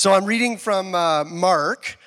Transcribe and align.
So 0.00 0.14
I'm 0.14 0.24
reading 0.24 0.56
from 0.56 0.94
uh, 0.94 1.24
Mark 1.24 1.98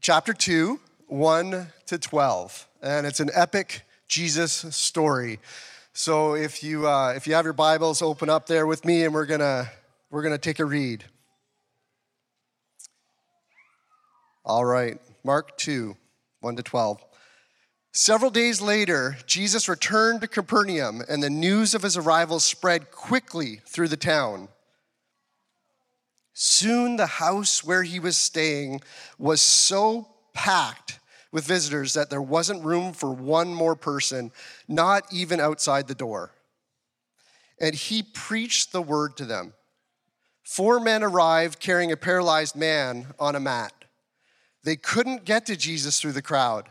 chapter 0.00 0.32
2, 0.32 0.78
1 1.08 1.66
to 1.86 1.98
12. 1.98 2.68
And 2.80 3.04
it's 3.04 3.18
an 3.18 3.30
epic 3.34 3.82
Jesus 4.06 4.52
story. 4.52 5.40
So 5.92 6.36
if 6.36 6.62
you, 6.62 6.86
uh, 6.86 7.14
if 7.16 7.26
you 7.26 7.34
have 7.34 7.42
your 7.44 7.52
Bibles, 7.52 8.00
open 8.00 8.30
up 8.30 8.46
there 8.46 8.64
with 8.64 8.84
me 8.84 9.02
and 9.02 9.12
we're 9.12 9.26
going 9.26 9.40
to 9.40 9.68
we're 10.08 10.22
gonna 10.22 10.38
take 10.38 10.60
a 10.60 10.64
read. 10.64 11.02
All 14.44 14.64
right, 14.64 15.00
Mark 15.24 15.58
2, 15.58 15.96
1 16.42 16.54
to 16.54 16.62
12. 16.62 17.04
Several 17.90 18.30
days 18.30 18.60
later, 18.60 19.16
Jesus 19.26 19.68
returned 19.68 20.20
to 20.20 20.28
Capernaum, 20.28 21.02
and 21.08 21.20
the 21.20 21.28
news 21.28 21.74
of 21.74 21.82
his 21.82 21.96
arrival 21.96 22.38
spread 22.38 22.92
quickly 22.92 23.62
through 23.66 23.88
the 23.88 23.96
town. 23.96 24.46
Soon 26.34 26.96
the 26.96 27.06
house 27.06 27.62
where 27.62 27.82
he 27.82 28.00
was 28.00 28.16
staying 28.16 28.80
was 29.18 29.40
so 29.40 30.08
packed 30.32 30.98
with 31.30 31.44
visitors 31.44 31.94
that 31.94 32.10
there 32.10 32.22
wasn't 32.22 32.64
room 32.64 32.92
for 32.92 33.12
one 33.12 33.52
more 33.52 33.76
person, 33.76 34.30
not 34.68 35.04
even 35.12 35.40
outside 35.40 35.88
the 35.88 35.94
door. 35.94 36.32
And 37.60 37.74
he 37.74 38.02
preached 38.02 38.72
the 38.72 38.82
word 38.82 39.16
to 39.16 39.24
them. 39.24 39.54
Four 40.42 40.80
men 40.80 41.02
arrived 41.02 41.60
carrying 41.60 41.92
a 41.92 41.96
paralyzed 41.96 42.56
man 42.56 43.06
on 43.18 43.36
a 43.36 43.40
mat. 43.40 43.72
They 44.64 44.76
couldn't 44.76 45.24
get 45.24 45.46
to 45.46 45.56
Jesus 45.56 46.00
through 46.00 46.12
the 46.12 46.22
crowd. 46.22 46.68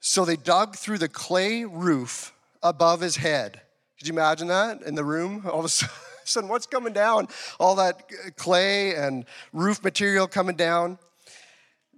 So 0.00 0.24
they 0.24 0.36
dug 0.36 0.76
through 0.76 0.98
the 0.98 1.08
clay 1.08 1.64
roof 1.64 2.32
above 2.62 3.00
his 3.00 3.16
head. 3.16 3.62
Could 3.98 4.08
you 4.08 4.14
imagine 4.14 4.48
that 4.48 4.82
in 4.82 4.94
the 4.94 5.04
room? 5.04 5.44
All 5.50 5.60
of 5.60 5.64
a 5.64 5.68
sudden, 5.68 5.94
son, 6.28 6.48
what's 6.48 6.66
coming 6.66 6.92
down? 6.92 7.28
All 7.58 7.76
that 7.76 8.10
clay 8.36 8.94
and 8.94 9.24
roof 9.52 9.82
material 9.82 10.26
coming 10.26 10.56
down. 10.56 10.98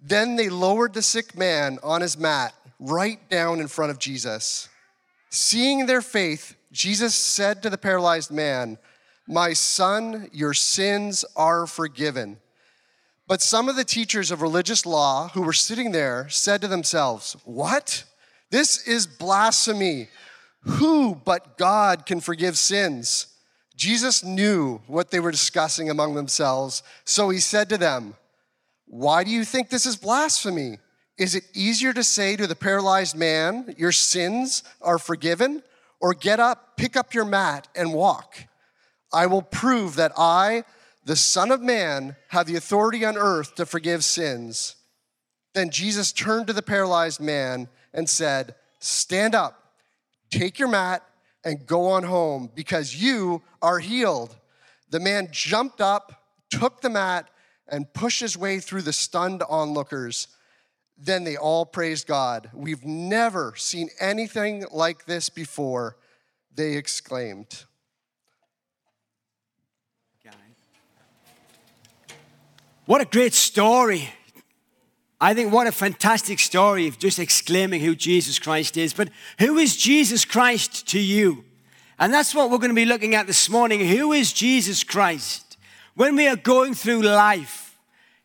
Then 0.03 0.37
they 0.37 0.48
lowered 0.48 0.95
the 0.95 1.03
sick 1.03 1.37
man 1.37 1.78
on 1.83 2.00
his 2.00 2.17
mat 2.19 2.55
right 2.78 3.28
down 3.31 3.61
in 3.61 3.69
front 3.69 3.91
of 3.91 3.98
Jesus. 3.98 4.69
Seeing 5.31 5.87
their 5.87 6.03
faith, 6.03 6.56
Jesus 6.73 7.15
said 7.15 7.62
to 7.62 7.70
the 7.70 7.78
paralyzed 7.78 8.31
man, 8.31 8.78
My 9.27 9.53
son, 9.53 10.28
your 10.33 10.55
sins 10.55 11.25
are 11.34 11.67
forgiven. 11.67 12.39
But 13.28 13.43
some 13.43 13.69
of 13.69 13.75
the 13.77 13.84
teachers 13.84 14.31
of 14.31 14.41
religious 14.41 14.87
law 14.87 15.31
who 15.31 15.43
were 15.43 15.53
sitting 15.53 15.91
there 15.91 16.28
said 16.28 16.61
to 16.61 16.69
themselves, 16.69 17.37
What? 17.45 18.05
This 18.50 18.87
is 18.87 19.06
blasphemy. 19.06 20.09
Who 20.61 21.15
but 21.15 21.59
God 21.59 22.06
can 22.06 22.20
forgive 22.20 22.56
sins? 22.59 23.27
Jesus 23.77 24.24
knew 24.24 24.80
what 24.86 25.10
they 25.10 25.20
were 25.20 25.30
discussing 25.30 25.91
among 25.91 26.14
themselves, 26.14 26.82
so 27.05 27.28
he 27.28 27.38
said 27.38 27.69
to 27.69 27.78
them, 27.78 28.14
Why 28.86 29.22
do 29.22 29.30
you 29.30 29.44
think 29.44 29.69
this 29.69 29.84
is 29.84 29.96
blasphemy? 29.96 30.78
Is 31.19 31.34
it 31.34 31.44
easier 31.55 31.92
to 31.92 32.02
say 32.02 32.36
to 32.36 32.47
the 32.47 32.56
paralyzed 32.56 33.16
man, 33.16 33.74
Your 33.77 33.92
sins 33.92 34.62
are 34.80 34.98
forgiven? 34.98 35.62
Or 36.00 36.14
get 36.14 36.41
up, 36.41 36.77
pick 36.77 36.97
up 36.97 37.14
your 37.14 37.24
mat, 37.24 37.69
and 37.74 37.94
walk? 37.94 38.36
I 39.12 39.27
will 39.27 39.42
prove 39.42 39.97
that 39.97 40.12
I, 40.16 40.64
the 41.04 41.16
Son 41.16 41.50
of 41.50 41.62
Man, 41.62 42.16
have 42.28 42.47
the 42.47 42.56
authority 42.56 43.04
on 43.04 43.16
earth 43.16 43.54
to 43.54 43.66
forgive 43.66 44.04
sins. 44.04 44.77
Then 45.54 45.70
Jesus 45.70 46.12
turned 46.12 46.48
to 46.48 46.52
the 46.52 46.62
paralyzed 46.62 47.20
man 47.20 47.69
and 47.94 48.08
said, 48.08 48.54
Stand 48.78 49.34
up, 49.34 49.72
take 50.30 50.58
your 50.58 50.69
mat, 50.69 51.02
and 51.47 51.64
go 51.64 51.86
on 51.91 52.02
home 52.02 52.50
because 52.56 53.00
you 53.00 53.41
are 53.62 53.78
healed. 53.78 54.36
The 54.91 54.98
man 54.98 55.28
jumped 55.30 55.80
up, 55.80 56.25
took 56.50 56.80
the 56.80 56.91
mat, 56.91 57.30
and 57.69 57.92
pushed 57.94 58.20
his 58.20 58.36
way 58.36 58.58
through 58.58 58.83
the 58.83 58.92
stunned 58.92 59.44
onlookers. 59.48 60.26
Then 60.98 61.22
they 61.22 61.37
all 61.37 61.65
praised 61.65 62.09
God. 62.09 62.50
We've 62.53 62.84
never 62.84 63.54
seen 63.56 63.91
anything 64.00 64.65
like 64.72 65.06
this 65.06 65.28
before, 65.28 65.97
they 66.53 66.72
exclaimed. 66.75 67.65
What 72.87 73.00
a 73.00 73.04
great 73.04 73.34
story. 73.34 74.09
I 75.21 75.32
think 75.32 75.53
what 75.53 75.66
a 75.66 75.72
fantastic 75.72 76.38
story 76.38 76.87
of 76.87 76.99
just 76.99 77.19
exclaiming 77.19 77.81
who 77.81 77.94
Jesus 77.94 78.38
Christ 78.38 78.77
is. 78.77 78.93
But 78.93 79.09
who 79.38 79.56
is 79.56 79.77
Jesus 79.77 80.25
Christ 80.25 80.87
to 80.88 81.00
you? 81.00 81.44
And 81.99 82.12
that's 82.12 82.34
what 82.34 82.50
we're 82.50 82.59
going 82.59 82.71
to 82.71 82.75
be 82.75 82.84
looking 82.84 83.15
at 83.15 83.27
this 83.27 83.49
morning. 83.49 83.81
Who 83.81 84.12
is 84.12 84.32
Jesus 84.32 84.84
Christ? 84.84 85.56
When 85.94 86.16
we 86.16 86.28
are 86.28 86.37
going 86.37 86.75
through 86.75 87.00
life, 87.03 87.78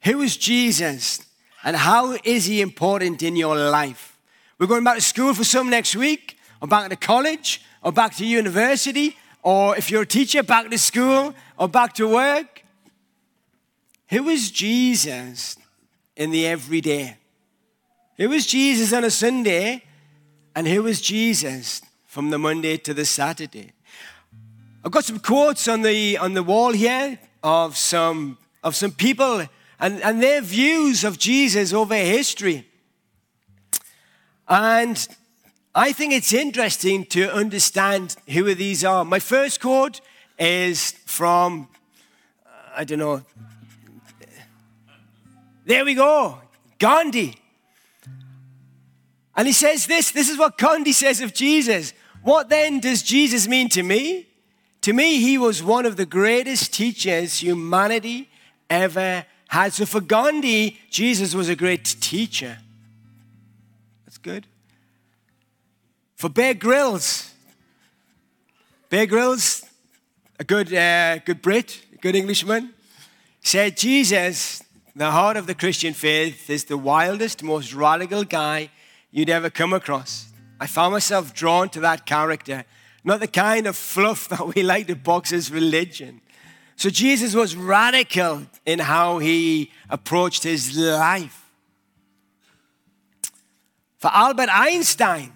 who 0.04 0.22
is 0.22 0.36
Jesus? 0.36 1.26
And 1.64 1.78
how 1.78 2.18
is 2.26 2.46
he 2.46 2.60
important 2.60 3.24
in 3.24 3.38
your 3.38 3.56
life? 3.56 4.18
We're 4.60 4.68
going 4.68 4.84
back 4.84 4.96
to 4.96 5.02
school 5.02 5.34
for 5.34 5.46
some 5.46 5.70
next 5.70 5.96
week, 5.96 6.38
or 6.62 6.68
back 6.68 6.90
to 6.90 6.96
college, 6.98 7.62
or 7.82 7.94
back 7.94 8.16
to 8.16 8.26
university, 8.26 9.16
or 9.44 9.78
if 9.78 9.90
you're 9.90 10.02
a 10.02 10.08
teacher, 10.08 10.44
back 10.44 10.70
to 10.70 10.78
school, 10.78 11.34
or 11.58 11.70
back 11.70 11.94
to 11.94 12.08
work. 12.08 12.64
Who 14.10 14.28
is 14.28 14.52
Jesus 14.52 15.56
in 16.16 16.32
the 16.32 16.48
everyday? 16.48 17.18
Who 18.18 18.30
was 18.30 18.46
Jesus 18.46 18.94
on 18.94 19.04
a 19.04 19.12
Sunday? 19.12 19.84
And 20.56 20.68
who 20.68 20.84
was 20.84 21.02
Jesus 21.02 21.82
from 22.06 22.30
the 22.30 22.38
Monday 22.38 22.78
to 22.78 22.94
the 22.94 23.06
Saturday? 23.06 23.72
I've 24.84 24.92
got 24.92 25.06
some 25.06 25.20
quotes 25.20 25.68
on 25.68 25.82
the, 25.82 26.18
on 26.18 26.34
the 26.34 26.44
wall 26.44 26.74
here 26.74 27.20
of 27.44 27.78
some, 27.78 28.38
of 28.64 28.76
some 28.76 28.92
people 28.92 29.48
and, 29.80 30.02
and 30.02 30.22
their 30.22 30.42
views 30.42 31.04
of 31.04 31.18
Jesus 31.18 31.74
over 31.74 31.96
history. 31.96 32.68
And 34.48 35.08
I 35.74 35.94
think 35.94 36.14
it's 36.14 36.34
interesting 36.34 37.06
to 37.06 37.34
understand 37.34 38.18
who 38.28 38.54
these 38.54 38.84
are. 38.84 39.06
My 39.06 39.20
first 39.20 39.62
quote 39.62 40.02
is 40.38 40.92
from, 41.06 41.70
I 42.76 42.84
don't 42.84 43.00
know, 43.00 43.24
there 45.72 45.86
we 45.86 45.94
go. 45.94 46.38
Gandhi. 46.80 47.34
And 49.38 49.48
he 49.48 49.54
says 49.54 49.88
this 49.88 50.12
this 50.12 50.30
is 50.30 50.38
what 50.38 50.58
Gandhi 50.58 50.92
says 50.92 51.22
of 51.22 51.34
Jesus. 51.34 51.94
What 52.24 52.50
then 52.50 52.82
does 52.82 53.02
Jesus 53.02 53.48
mean 53.48 53.70
to 53.70 53.82
me? 53.82 54.28
To 54.82 54.92
me, 54.92 55.22
he 55.22 55.38
was 55.38 55.64
one 55.64 55.86
of 55.86 55.96
the 55.96 56.06
greatest 56.06 56.74
teachers 56.74 57.38
humanity 57.38 58.30
ever 58.70 59.26
had. 59.48 59.72
So 59.72 59.86
for 59.86 60.02
Gandhi, 60.02 60.78
Jesus 60.90 61.34
was 61.34 61.48
a 61.48 61.56
great 61.56 61.86
teacher. 61.86 62.58
That's 64.06 64.18
good. 64.18 64.48
For 66.16 66.28
Bear 66.28 66.54
Grylls, 66.54 67.34
Bear 68.90 69.06
Grylls, 69.06 69.64
a 70.38 70.44
good, 70.44 70.74
uh, 70.74 71.20
good 71.20 71.42
Brit, 71.42 71.82
a 71.94 71.98
good 71.98 72.16
Englishman, 72.16 72.74
said 73.42 73.78
Jesus 73.78 74.62
the 74.96 75.12
heart 75.12 75.38
of 75.38 75.48
the 75.48 75.56
Christian 75.56 75.94
faith 75.94 76.50
is 76.50 76.66
the 76.66 76.78
wildest, 76.78 77.44
most 77.44 77.74
radical 77.74 78.24
guy 78.24 78.70
you'd 79.10 79.30
ever 79.30 79.50
come 79.50 79.74
across. 79.74 80.32
I 80.60 80.68
found 80.68 80.94
myself 80.94 81.34
drawn 81.34 81.70
to 81.70 81.80
that 81.82 82.06
character, 82.06 82.66
not 83.04 83.20
the 83.20 83.28
kind 83.28 83.68
of 83.68 83.76
fluff 83.76 84.28
that 84.30 84.54
we 84.54 84.64
like 84.64 84.88
to 84.88 84.96
box 84.96 85.32
as 85.32 85.52
religion. 85.52 86.22
So 86.76 86.90
Jesus 86.90 87.36
was 87.36 87.56
radical 87.56 88.48
in 88.66 88.80
how 88.80 89.20
he 89.20 89.72
approached 89.90 90.44
his 90.44 90.76
life. 90.76 91.46
For 93.98 94.10
Albert 94.12 94.50
Einstein, 94.52 95.32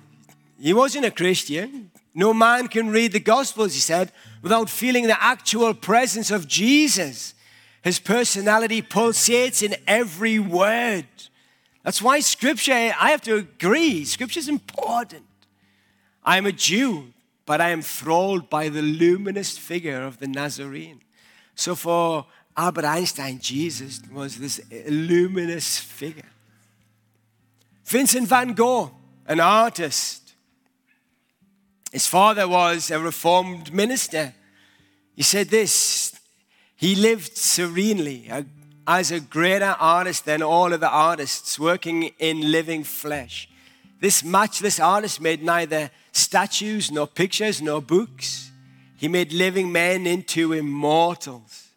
he 0.59 0.73
wasn't 0.73 1.05
a 1.05 1.11
Christian. 1.11 1.91
No 2.15 2.33
man 2.33 2.67
can 2.67 2.89
read 2.89 3.11
the 3.11 3.19
Gospels, 3.19 3.73
he 3.73 3.79
said, 3.79 4.11
without 4.41 4.69
feeling 4.69 5.05
the 5.05 5.23
actual 5.23 5.73
presence 5.73 6.31
of 6.31 6.47
Jesus. 6.47 7.34
His 7.85 7.99
personality 7.99 8.81
pulsates 8.81 9.61
in 9.61 9.75
every 9.85 10.39
word. 10.39 11.05
That's 11.83 12.01
why 12.01 12.19
scripture, 12.19 12.73
I 12.73 13.11
have 13.11 13.21
to 13.21 13.35
agree, 13.35 14.05
scripture 14.05 14.39
is 14.39 14.49
important. 14.49 15.27
I 16.23 16.39
am 16.39 16.47
a 16.47 16.51
Jew, 16.51 17.13
but 17.45 17.61
I 17.61 17.69
am 17.69 17.83
thralled 17.83 18.49
by 18.49 18.69
the 18.69 18.81
luminous 18.81 19.55
figure 19.55 20.01
of 20.01 20.17
the 20.17 20.25
Nazarene. 20.27 21.01
So 21.53 21.75
for 21.75 22.25
Albert 22.57 22.85
Einstein, 22.85 23.37
Jesus 23.37 24.01
was 24.11 24.37
this 24.37 24.59
luminous 24.89 25.77
figure. 25.77 26.31
Vincent 27.83 28.27
van 28.27 28.53
Gogh, 28.53 28.95
an 29.27 29.39
artist. 29.39 30.33
His 31.91 32.07
father 32.07 32.47
was 32.47 32.89
a 32.89 32.99
reformed 32.99 33.71
minister. 33.71 34.33
He 35.15 35.21
said 35.21 35.49
this 35.49 36.04
he 36.75 36.95
lived 36.95 37.37
serenely 37.37 38.29
as 38.87 39.11
a 39.11 39.19
greater 39.19 39.75
artist 39.79 40.25
than 40.25 40.41
all 40.41 40.73
of 40.73 40.79
the 40.79 40.89
artists 40.89 41.57
working 41.57 42.11
in 42.19 42.51
living 42.51 42.83
flesh. 42.83 43.49
This 43.99 44.23
matchless 44.23 44.79
artist 44.79 45.21
made 45.21 45.41
neither 45.41 45.89
statues, 46.11 46.91
nor 46.91 47.07
pictures, 47.07 47.61
nor 47.61 47.81
books. 47.81 48.51
He 48.97 49.07
made 49.07 49.33
living 49.33 49.71
men 49.71 50.05
into 50.05 50.53
immortals. 50.53 51.69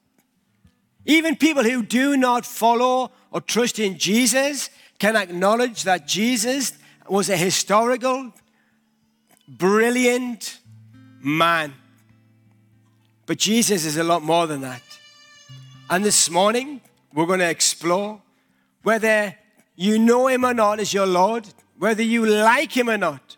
Even 1.07 1.37
people 1.37 1.65
who 1.65 1.83
do 1.83 2.17
not 2.17 2.45
follow 2.45 3.11
or 3.31 3.41
trust 3.41 3.79
in 3.79 3.99
Jesus 3.99 4.69
can 4.99 5.17
acknowledge 5.17 5.85
that 5.85 6.07
Jesus 6.07 6.73
was 7.09 7.31
a 7.31 7.37
historical, 7.37 8.33
brilliant 9.47 10.59
man. 11.23 11.73
But 13.29 13.37
Jesus 13.37 13.85
is 13.85 13.99
a 13.99 14.05
lot 14.05 14.23
more 14.23 14.47
than 14.47 14.63
that. 14.63 14.81
And 15.91 16.03
this 16.03 16.31
morning, 16.31 16.81
we're 17.13 17.27
going 17.27 17.41
to 17.41 17.51
explore 17.51 18.23
whether 18.83 19.37
you 19.77 19.99
know 19.99 20.29
him 20.29 20.47
or 20.47 20.55
not 20.55 20.81
as 20.81 20.95
your 20.95 21.05
Lord, 21.05 21.47
whether 21.79 22.03
you 22.03 22.25
like 22.25 22.75
him 22.75 22.89
or 22.89 22.97
not. 22.97 23.37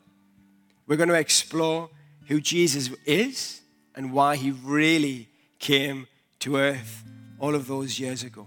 We're 0.86 0.96
going 0.96 1.08
to 1.08 1.16
explore 1.16 1.90
who 2.28 2.40
Jesus 2.40 2.90
is 3.04 3.62
and 3.96 4.12
why 4.12 4.36
he 4.36 4.52
really 4.52 5.28
came 5.58 6.06
to 6.38 6.56
earth 6.56 7.02
all 7.40 7.56
of 7.56 7.66
those 7.66 7.98
years 7.98 8.22
ago. 8.22 8.46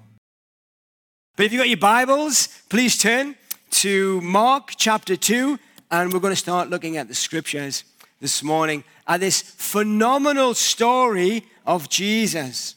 But 1.36 1.48
if 1.48 1.52
you've 1.52 1.60
got 1.60 1.68
your 1.68 1.78
Bibles, 1.78 2.48
please 2.70 2.98
turn 2.98 3.36
to 3.72 4.22
Mark 4.22 4.76
chapter 4.78 5.18
2, 5.18 5.60
and 5.92 6.14
we're 6.14 6.22
going 6.22 6.32
to 6.32 6.38
start 6.38 6.70
looking 6.70 6.96
at 6.96 7.10
the 7.10 7.16
scriptures 7.16 7.84
this 8.24 8.42
morning 8.42 8.86
at 9.06 9.20
this 9.20 9.42
phenomenal 9.42 10.54
story 10.54 11.44
of 11.66 11.90
Jesus. 11.90 12.76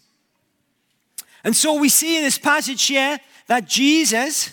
And 1.44 1.54
so 1.54 1.78
we 1.78 1.88
see 1.88 2.16
in 2.16 2.24
this 2.24 2.36
passage 2.36 2.84
here 2.84 3.20
that 3.46 3.68
Jesus, 3.68 4.50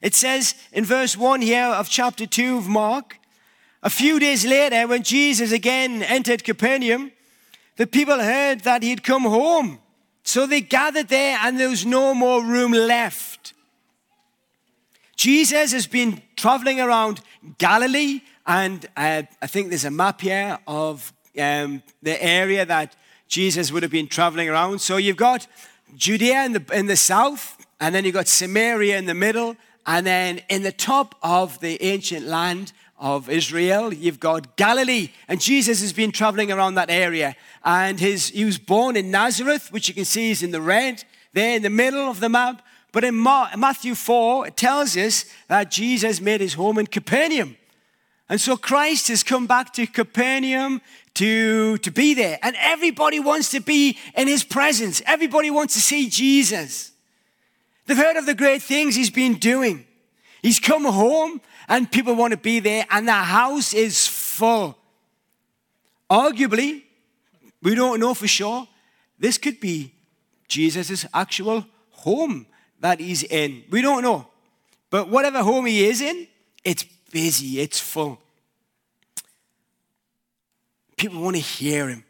it 0.00 0.14
says 0.14 0.54
in 0.72 0.84
verse 0.84 1.16
1 1.16 1.40
here 1.40 1.64
of 1.64 1.88
chapter 1.88 2.26
2 2.26 2.58
of 2.58 2.68
Mark, 2.68 3.18
a 3.82 3.90
few 3.90 4.20
days 4.20 4.46
later, 4.46 4.86
when 4.86 5.02
Jesus 5.02 5.50
again 5.50 6.04
entered 6.04 6.44
Capernaum, 6.44 7.10
the 7.74 7.88
people 7.88 8.20
heard 8.20 8.60
that 8.60 8.84
he'd 8.84 9.02
come 9.02 9.24
home. 9.24 9.80
So 10.22 10.46
they 10.46 10.60
gathered 10.60 11.08
there, 11.08 11.40
and 11.42 11.58
there 11.58 11.70
was 11.70 11.84
no 11.84 12.14
more 12.14 12.40
room 12.40 12.70
left. 12.70 13.52
Jesus 15.16 15.72
has 15.72 15.88
been 15.88 16.22
traveling 16.36 16.80
around 16.80 17.20
Galilee, 17.58 18.20
and 18.46 18.86
uh, 18.96 19.22
I 19.42 19.46
think 19.46 19.68
there's 19.70 19.84
a 19.84 19.90
map 19.90 20.20
here 20.20 20.58
of 20.66 21.12
um, 21.38 21.82
the 22.02 22.22
area 22.22 22.64
that 22.64 22.94
Jesus 23.28 23.72
would 23.72 23.82
have 23.82 23.92
been 23.92 24.06
traveling 24.06 24.48
around. 24.48 24.80
So 24.80 24.96
you've 24.96 25.16
got 25.16 25.46
Judea 25.96 26.44
in 26.44 26.52
the, 26.52 26.64
in 26.72 26.86
the 26.86 26.96
south, 26.96 27.66
and 27.80 27.94
then 27.94 28.04
you've 28.04 28.14
got 28.14 28.28
Samaria 28.28 28.98
in 28.98 29.06
the 29.06 29.14
middle, 29.14 29.56
and 29.86 30.06
then 30.06 30.40
in 30.48 30.62
the 30.62 30.72
top 30.72 31.14
of 31.22 31.60
the 31.60 31.82
ancient 31.82 32.26
land 32.26 32.72
of 32.98 33.28
Israel, 33.28 33.92
you've 33.92 34.20
got 34.20 34.56
Galilee. 34.56 35.10
And 35.28 35.40
Jesus 35.40 35.80
has 35.80 35.92
been 35.92 36.12
traveling 36.12 36.50
around 36.50 36.74
that 36.76 36.90
area. 36.90 37.36
And 37.64 38.00
his, 38.00 38.30
he 38.30 38.44
was 38.44 38.58
born 38.58 38.96
in 38.96 39.10
Nazareth, 39.10 39.70
which 39.70 39.88
you 39.88 39.94
can 39.94 40.04
see 40.04 40.30
is 40.30 40.42
in 40.42 40.50
the 40.50 40.60
red, 40.60 41.04
there 41.32 41.56
in 41.56 41.62
the 41.62 41.70
middle 41.70 42.08
of 42.08 42.20
the 42.20 42.28
map. 42.28 42.62
But 42.92 43.04
in 43.04 43.22
Matthew 43.22 43.94
4, 43.94 44.46
it 44.46 44.56
tells 44.56 44.96
us 44.96 45.26
that 45.48 45.70
Jesus 45.70 46.20
made 46.20 46.40
his 46.40 46.54
home 46.54 46.78
in 46.78 46.86
Capernaum. 46.86 47.56
And 48.28 48.40
so 48.40 48.56
Christ 48.56 49.08
has 49.08 49.22
come 49.22 49.46
back 49.46 49.72
to 49.74 49.86
Capernaum 49.86 50.80
to, 51.14 51.78
to 51.78 51.90
be 51.90 52.14
there. 52.14 52.38
And 52.42 52.56
everybody 52.58 53.20
wants 53.20 53.50
to 53.50 53.60
be 53.60 53.98
in 54.16 54.26
his 54.26 54.42
presence. 54.42 55.00
Everybody 55.06 55.50
wants 55.50 55.74
to 55.74 55.80
see 55.80 56.08
Jesus. 56.08 56.92
They've 57.86 57.96
heard 57.96 58.16
of 58.16 58.26
the 58.26 58.34
great 58.34 58.62
things 58.62 58.96
he's 58.96 59.10
been 59.10 59.34
doing. 59.34 59.86
He's 60.42 60.58
come 60.58 60.84
home 60.84 61.40
and 61.68 61.90
people 61.90 62.14
want 62.14 62.32
to 62.32 62.36
be 62.36 62.60
there, 62.60 62.86
and 62.90 63.08
the 63.08 63.12
house 63.12 63.74
is 63.74 64.06
full. 64.06 64.78
Arguably, 66.08 66.82
we 67.62 67.74
don't 67.74 67.98
know 67.98 68.14
for 68.14 68.28
sure, 68.28 68.68
this 69.18 69.38
could 69.38 69.58
be 69.58 69.92
Jesus' 70.46 71.06
actual 71.12 71.66
home 71.90 72.46
that 72.80 73.00
he's 73.00 73.24
in. 73.24 73.64
We 73.70 73.82
don't 73.82 74.02
know. 74.02 74.28
But 74.90 75.08
whatever 75.08 75.42
home 75.42 75.66
he 75.66 75.86
is 75.86 76.00
in, 76.00 76.28
it's 76.62 76.84
busy, 77.10 77.60
it's 77.60 77.80
full. 77.80 78.20
People 80.96 81.20
want 81.20 81.36
to 81.36 81.42
hear 81.42 81.88
him, 81.88 82.04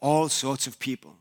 all 0.00 0.28
sorts 0.28 0.66
of 0.66 0.78
people. 0.78 1.14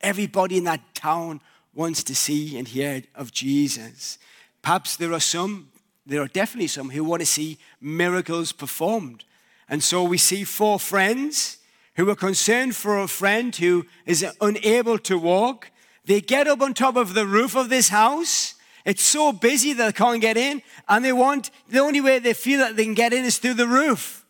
Everybody 0.00 0.58
in 0.58 0.64
that 0.64 0.94
town 0.94 1.40
wants 1.74 2.02
to 2.04 2.14
see 2.14 2.58
and 2.58 2.68
hear 2.68 3.02
of 3.14 3.32
Jesus. 3.32 4.18
Perhaps 4.62 4.96
there 4.96 5.12
are 5.12 5.20
some, 5.20 5.68
there 6.06 6.20
are 6.20 6.28
definitely 6.28 6.66
some 6.66 6.90
who 6.90 7.04
want 7.04 7.20
to 7.20 7.26
see 7.26 7.58
miracles 7.80 8.52
performed. 8.52 9.24
And 9.68 9.82
so 9.82 10.02
we 10.04 10.18
see 10.18 10.44
four 10.44 10.78
friends 10.78 11.58
who 11.94 12.08
are 12.10 12.16
concerned 12.16 12.74
for 12.76 12.98
a 12.98 13.08
friend 13.08 13.54
who 13.54 13.86
is 14.04 14.24
unable 14.40 14.98
to 14.98 15.18
walk. 15.18 15.70
They 16.04 16.20
get 16.20 16.46
up 16.46 16.60
on 16.60 16.74
top 16.74 16.96
of 16.96 17.14
the 17.14 17.26
roof 17.26 17.54
of 17.54 17.68
this 17.68 17.88
house. 17.90 18.54
It's 18.84 19.02
so 19.02 19.32
busy 19.32 19.72
that 19.74 19.86
they 19.86 19.92
can't 19.92 20.20
get 20.20 20.36
in, 20.36 20.62
and 20.88 21.04
they 21.04 21.12
want 21.12 21.50
the 21.68 21.80
only 21.80 22.00
way 22.00 22.18
they 22.18 22.34
feel 22.34 22.60
that 22.60 22.76
they 22.76 22.84
can 22.84 22.94
get 22.94 23.12
in 23.12 23.24
is 23.24 23.38
through 23.38 23.54
the 23.54 23.66
roof. 23.66 24.24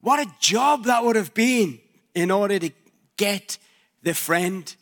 What 0.00 0.20
a 0.20 0.30
job 0.40 0.84
that 0.84 1.04
would 1.04 1.16
have 1.16 1.34
been 1.34 1.80
in 2.14 2.30
order 2.30 2.58
to 2.58 2.70
get 3.16 3.58
the 4.02 4.14
friend 4.14 4.74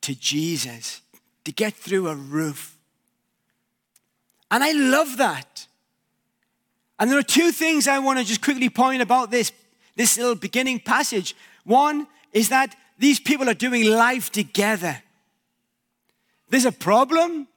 to 0.00 0.14
Jesus, 0.14 1.02
to 1.44 1.52
get 1.52 1.74
through 1.74 2.08
a 2.08 2.14
roof. 2.14 2.78
And 4.50 4.64
I 4.64 4.72
love 4.72 5.18
that. 5.18 5.66
And 6.98 7.10
there 7.10 7.18
are 7.18 7.22
two 7.22 7.52
things 7.52 7.86
I 7.86 7.98
want 7.98 8.18
to 8.18 8.24
just 8.24 8.42
quickly 8.42 8.68
point 8.70 9.02
about 9.02 9.30
this, 9.30 9.52
this 9.96 10.18
little 10.18 10.34
beginning 10.34 10.80
passage. 10.80 11.36
One 11.64 12.06
is 12.32 12.48
that 12.48 12.76
these 12.98 13.20
people 13.20 13.48
are 13.48 13.54
doing 13.54 13.84
life 13.84 14.30
together. 14.30 15.02
There's 16.50 16.66
a 16.66 16.72
problem, 16.72 17.48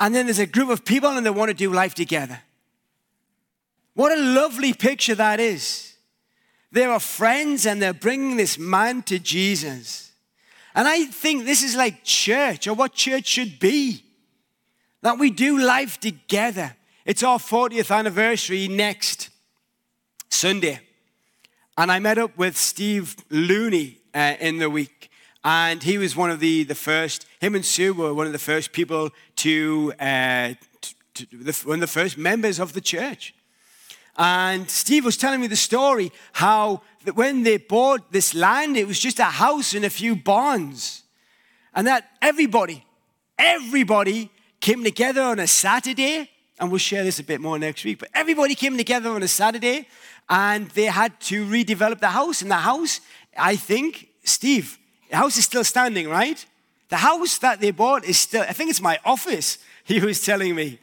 and 0.00 0.14
then 0.14 0.26
there's 0.26 0.38
a 0.38 0.46
group 0.46 0.70
of 0.70 0.84
people, 0.84 1.10
and 1.10 1.26
they 1.26 1.30
want 1.30 1.50
to 1.50 1.54
do 1.54 1.72
life 1.72 1.94
together. 1.94 2.40
What 3.94 4.16
a 4.16 4.20
lovely 4.20 4.72
picture 4.72 5.14
that 5.14 5.40
is. 5.40 5.94
They 6.70 6.84
are 6.84 7.00
friends 7.00 7.64
and 7.64 7.80
they're 7.80 7.94
bringing 7.94 8.36
this 8.36 8.58
man 8.58 9.02
to 9.04 9.18
Jesus. 9.18 10.12
And 10.74 10.86
I 10.86 11.06
think 11.06 11.46
this 11.46 11.62
is 11.62 11.74
like 11.74 12.04
church 12.04 12.66
or 12.66 12.74
what 12.74 12.92
church 12.92 13.26
should 13.26 13.58
be 13.58 14.04
that 15.00 15.18
we 15.18 15.30
do 15.30 15.58
life 15.58 15.98
together. 15.98 16.76
It's 17.06 17.22
our 17.22 17.38
40th 17.38 17.94
anniversary 17.96 18.68
next 18.68 19.30
Sunday. 20.28 20.80
And 21.78 21.90
I 21.90 21.98
met 21.98 22.18
up 22.18 22.36
with 22.36 22.58
Steve 22.58 23.16
Looney 23.30 23.98
uh, 24.14 24.34
in 24.38 24.58
the 24.58 24.68
week. 24.68 25.10
And 25.48 25.80
he 25.80 25.96
was 25.96 26.16
one 26.16 26.32
of 26.32 26.40
the, 26.40 26.64
the 26.64 26.74
first, 26.74 27.24
him 27.38 27.54
and 27.54 27.64
Sue 27.64 27.94
were 27.94 28.12
one 28.12 28.26
of 28.26 28.32
the 28.32 28.38
first 28.38 28.72
people 28.72 29.10
to, 29.36 29.92
uh, 30.00 30.54
to, 30.80 30.94
to 31.14 31.26
the, 31.30 31.52
one 31.64 31.74
of 31.74 31.80
the 31.82 31.86
first 31.86 32.18
members 32.18 32.58
of 32.58 32.72
the 32.72 32.80
church. 32.80 33.32
And 34.18 34.68
Steve 34.68 35.04
was 35.04 35.16
telling 35.16 35.40
me 35.40 35.46
the 35.46 35.54
story 35.54 36.10
how 36.32 36.82
that 37.04 37.14
when 37.14 37.44
they 37.44 37.58
bought 37.58 38.10
this 38.10 38.34
land, 38.34 38.76
it 38.76 38.88
was 38.88 38.98
just 38.98 39.20
a 39.20 39.26
house 39.26 39.72
and 39.72 39.84
a 39.84 39.90
few 39.90 40.16
barns. 40.16 41.04
And 41.74 41.86
that 41.86 42.10
everybody, 42.20 42.84
everybody 43.38 44.30
came 44.60 44.82
together 44.82 45.22
on 45.22 45.38
a 45.38 45.46
Saturday, 45.46 46.28
and 46.58 46.72
we'll 46.72 46.78
share 46.78 47.04
this 47.04 47.20
a 47.20 47.24
bit 47.24 47.40
more 47.40 47.56
next 47.56 47.84
week, 47.84 48.00
but 48.00 48.08
everybody 48.14 48.56
came 48.56 48.76
together 48.76 49.10
on 49.10 49.22
a 49.22 49.28
Saturday 49.28 49.86
and 50.28 50.70
they 50.70 50.86
had 50.86 51.20
to 51.20 51.46
redevelop 51.46 52.00
the 52.00 52.08
house. 52.08 52.42
And 52.42 52.50
the 52.50 52.56
house, 52.56 53.00
I 53.38 53.54
think, 53.54 54.08
Steve, 54.24 54.76
the 55.10 55.16
house 55.16 55.36
is 55.36 55.44
still 55.44 55.64
standing, 55.64 56.08
right? 56.08 56.44
The 56.88 56.96
house 56.96 57.38
that 57.38 57.60
they 57.60 57.70
bought 57.70 58.04
is 58.04 58.18
still, 58.18 58.42
I 58.42 58.52
think 58.52 58.70
it's 58.70 58.80
my 58.80 58.98
office, 59.04 59.58
he 59.84 60.00
was 60.00 60.20
telling 60.20 60.54
me. 60.54 60.78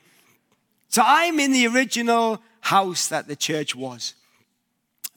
So 0.89 1.01
I'm 1.05 1.39
in 1.39 1.51
the 1.51 1.67
original 1.67 2.41
house 2.61 3.07
that 3.07 3.27
the 3.27 3.35
church 3.35 3.75
was. 3.75 4.13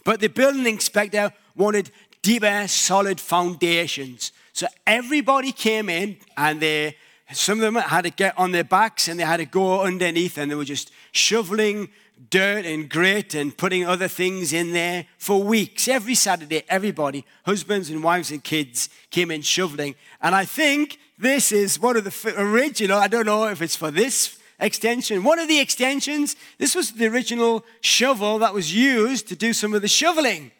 But 0.04 0.20
the 0.20 0.28
building 0.28 0.66
inspector 0.66 1.32
wanted 1.54 1.90
deeper, 2.22 2.66
solid 2.68 3.20
foundations. 3.20 4.32
So 4.52 4.66
everybody 4.86 5.52
came 5.52 5.88
in 5.88 6.16
and 6.36 6.60
they, 6.60 6.96
some 7.32 7.58
of 7.58 7.62
them 7.62 7.75
had 7.75 8.02
to 8.02 8.10
get 8.10 8.38
on 8.38 8.52
their 8.52 8.64
backs 8.64 9.08
and 9.08 9.18
they 9.20 9.25
had 9.25 9.38
to 9.38 9.44
go 9.44 9.82
underneath 9.82 10.38
and 10.38 10.50
they 10.50 10.54
were 10.54 10.64
just 10.64 10.90
shoveling 11.12 11.88
dirt 12.30 12.64
and 12.64 12.88
grit 12.88 13.35
and 13.35 13.56
putting 13.56 13.85
other 13.85 14.08
things 14.08 14.52
in 14.52 14.73
there 14.73 15.06
for 15.18 15.42
weeks. 15.42 15.88
Every 15.88 16.14
Saturday, 16.14 16.62
everybody, 16.68 17.25
husbands 17.44 17.90
and 17.90 18.02
wives 18.02 18.30
and 18.30 18.42
kids, 18.42 18.88
came 19.11 19.30
in 19.30 19.42
shoveling. 19.42 19.94
And 20.20 20.35
I 20.35 20.44
think 20.44 20.99
this 21.18 21.52
is 21.52 21.78
one 21.78 21.96
of 21.96 22.04
the 22.04 22.35
original, 22.37 22.99
I 22.99 23.08
don't 23.08 23.26
know 23.26 23.44
if 23.49 23.62
it's 23.62 23.76
for 23.76 23.90
this 23.90 24.38
extension. 24.58 25.25
One 25.25 25.38
of 25.38 25.49
the 25.49 25.61
extensions, 25.61 26.37
this 26.58 26.75
was 26.75 26.92
the 26.92 27.06
original 27.06 27.64
shovel 27.80 28.38
that 28.38 28.54
was 28.54 28.75
used 28.75 29.28
to 29.28 29.37
do 29.37 29.52
some 29.52 29.75
of 29.75 29.82
the 29.82 29.88
shoveling. 29.88 30.52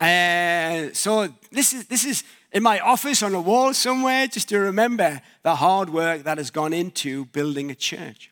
Uh, 0.00 0.88
so 0.92 1.28
this 1.50 1.72
is, 1.72 1.86
this 1.86 2.04
is 2.04 2.24
in 2.52 2.62
my 2.62 2.80
office 2.80 3.22
on 3.22 3.34
a 3.34 3.40
wall 3.40 3.72
somewhere 3.72 4.26
just 4.26 4.48
to 4.50 4.58
remember 4.58 5.22
the 5.42 5.56
hard 5.56 5.90
work 5.90 6.24
that 6.24 6.38
has 6.38 6.50
gone 6.50 6.72
into 6.72 7.24
building 7.26 7.70
a 7.70 7.74
church. 7.74 8.30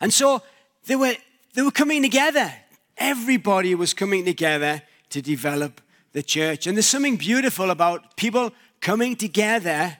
And 0.00 0.12
so 0.12 0.42
they 0.86 0.96
were, 0.96 1.14
they 1.54 1.62
were 1.62 1.70
coming 1.70 2.02
together. 2.02 2.52
Everybody 2.96 3.74
was 3.74 3.92
coming 3.92 4.24
together 4.24 4.82
to 5.10 5.20
develop 5.20 5.80
the 6.12 6.22
church. 6.22 6.66
And 6.66 6.76
there's 6.76 6.86
something 6.86 7.16
beautiful 7.16 7.70
about 7.70 8.16
people 8.16 8.52
coming 8.80 9.16
together 9.16 9.98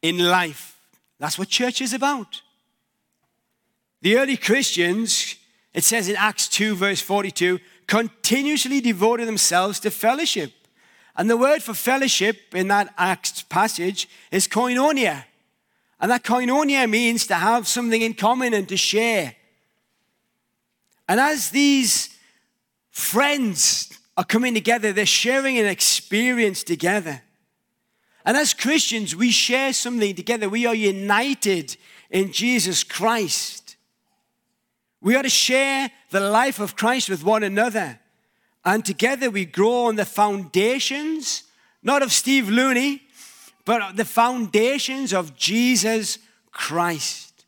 in 0.00 0.18
life. 0.18 0.80
That's 1.18 1.38
what 1.38 1.48
church 1.48 1.80
is 1.80 1.92
about. 1.92 2.42
The 4.02 4.18
early 4.18 4.36
Christians, 4.36 5.36
it 5.72 5.84
says 5.84 6.08
in 6.08 6.16
Acts 6.16 6.48
2, 6.48 6.76
verse 6.76 7.00
42, 7.00 7.58
continuously 7.86 8.80
devoted 8.80 9.26
themselves 9.26 9.80
to 9.80 9.90
fellowship. 9.90 10.52
And 11.16 11.30
the 11.30 11.36
word 11.36 11.62
for 11.62 11.74
fellowship 11.74 12.54
in 12.54 12.68
that 12.68 12.92
Acts 12.98 13.42
passage 13.42 14.08
is 14.30 14.48
koinonia. 14.48 15.24
And 16.00 16.10
that 16.10 16.24
koinonia 16.24 16.88
means 16.88 17.26
to 17.28 17.34
have 17.34 17.66
something 17.66 18.02
in 18.02 18.14
common 18.14 18.52
and 18.54 18.68
to 18.68 18.76
share. 18.76 19.34
And 21.08 21.20
as 21.20 21.50
these 21.50 22.16
friends 22.90 23.92
are 24.16 24.24
coming 24.24 24.54
together, 24.54 24.92
they're 24.92 25.06
sharing 25.06 25.58
an 25.58 25.66
experience 25.66 26.62
together. 26.62 27.22
And 28.24 28.36
as 28.36 28.54
Christians, 28.54 29.14
we 29.14 29.30
share 29.30 29.72
something 29.72 30.14
together. 30.14 30.48
We 30.48 30.66
are 30.66 30.74
united 30.74 31.76
in 32.10 32.32
Jesus 32.32 32.82
Christ. 32.82 33.76
We 35.00 35.14
are 35.14 35.22
to 35.22 35.28
share 35.28 35.90
the 36.10 36.20
life 36.20 36.58
of 36.58 36.76
Christ 36.76 37.10
with 37.10 37.22
one 37.22 37.42
another. 37.42 38.00
And 38.64 38.84
together 38.84 39.30
we 39.30 39.44
grow 39.44 39.86
on 39.86 39.96
the 39.96 40.06
foundations, 40.06 41.42
not 41.82 42.02
of 42.02 42.12
Steve 42.12 42.48
Looney, 42.48 43.02
but 43.64 43.96
the 43.96 44.04
foundations 44.04 45.12
of 45.12 45.36
Jesus 45.36 46.18
Christ. 46.50 47.46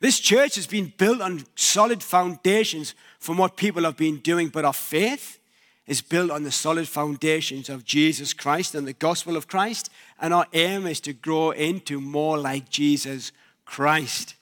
This 0.00 0.20
church 0.20 0.56
has 0.56 0.66
been 0.66 0.92
built 0.96 1.20
on 1.20 1.44
solid 1.54 2.02
foundations 2.02 2.94
from 3.18 3.38
what 3.38 3.56
people 3.56 3.84
have 3.84 3.96
been 3.96 4.18
doing, 4.18 4.48
but 4.48 4.64
our 4.64 4.74
faith 4.74 5.38
is 5.86 6.00
built 6.00 6.30
on 6.30 6.42
the 6.42 6.50
solid 6.50 6.88
foundations 6.88 7.68
of 7.68 7.84
Jesus 7.84 8.32
Christ 8.32 8.74
and 8.74 8.86
the 8.86 8.92
gospel 8.92 9.36
of 9.36 9.48
Christ. 9.48 9.90
And 10.20 10.32
our 10.32 10.46
aim 10.52 10.86
is 10.86 11.00
to 11.00 11.12
grow 11.12 11.50
into 11.50 12.00
more 12.00 12.38
like 12.38 12.68
Jesus 12.70 13.32
Christ. 13.64 14.34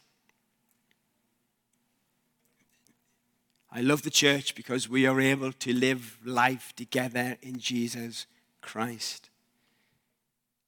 I 3.70 3.80
love 3.80 4.02
the 4.02 4.10
church 4.10 4.54
because 4.54 4.88
we 4.88 5.06
are 5.06 5.20
able 5.20 5.52
to 5.52 5.72
live 5.72 6.18
life 6.24 6.74
together 6.76 7.38
in 7.40 7.58
Jesus 7.58 8.26
Christ. 8.60 9.30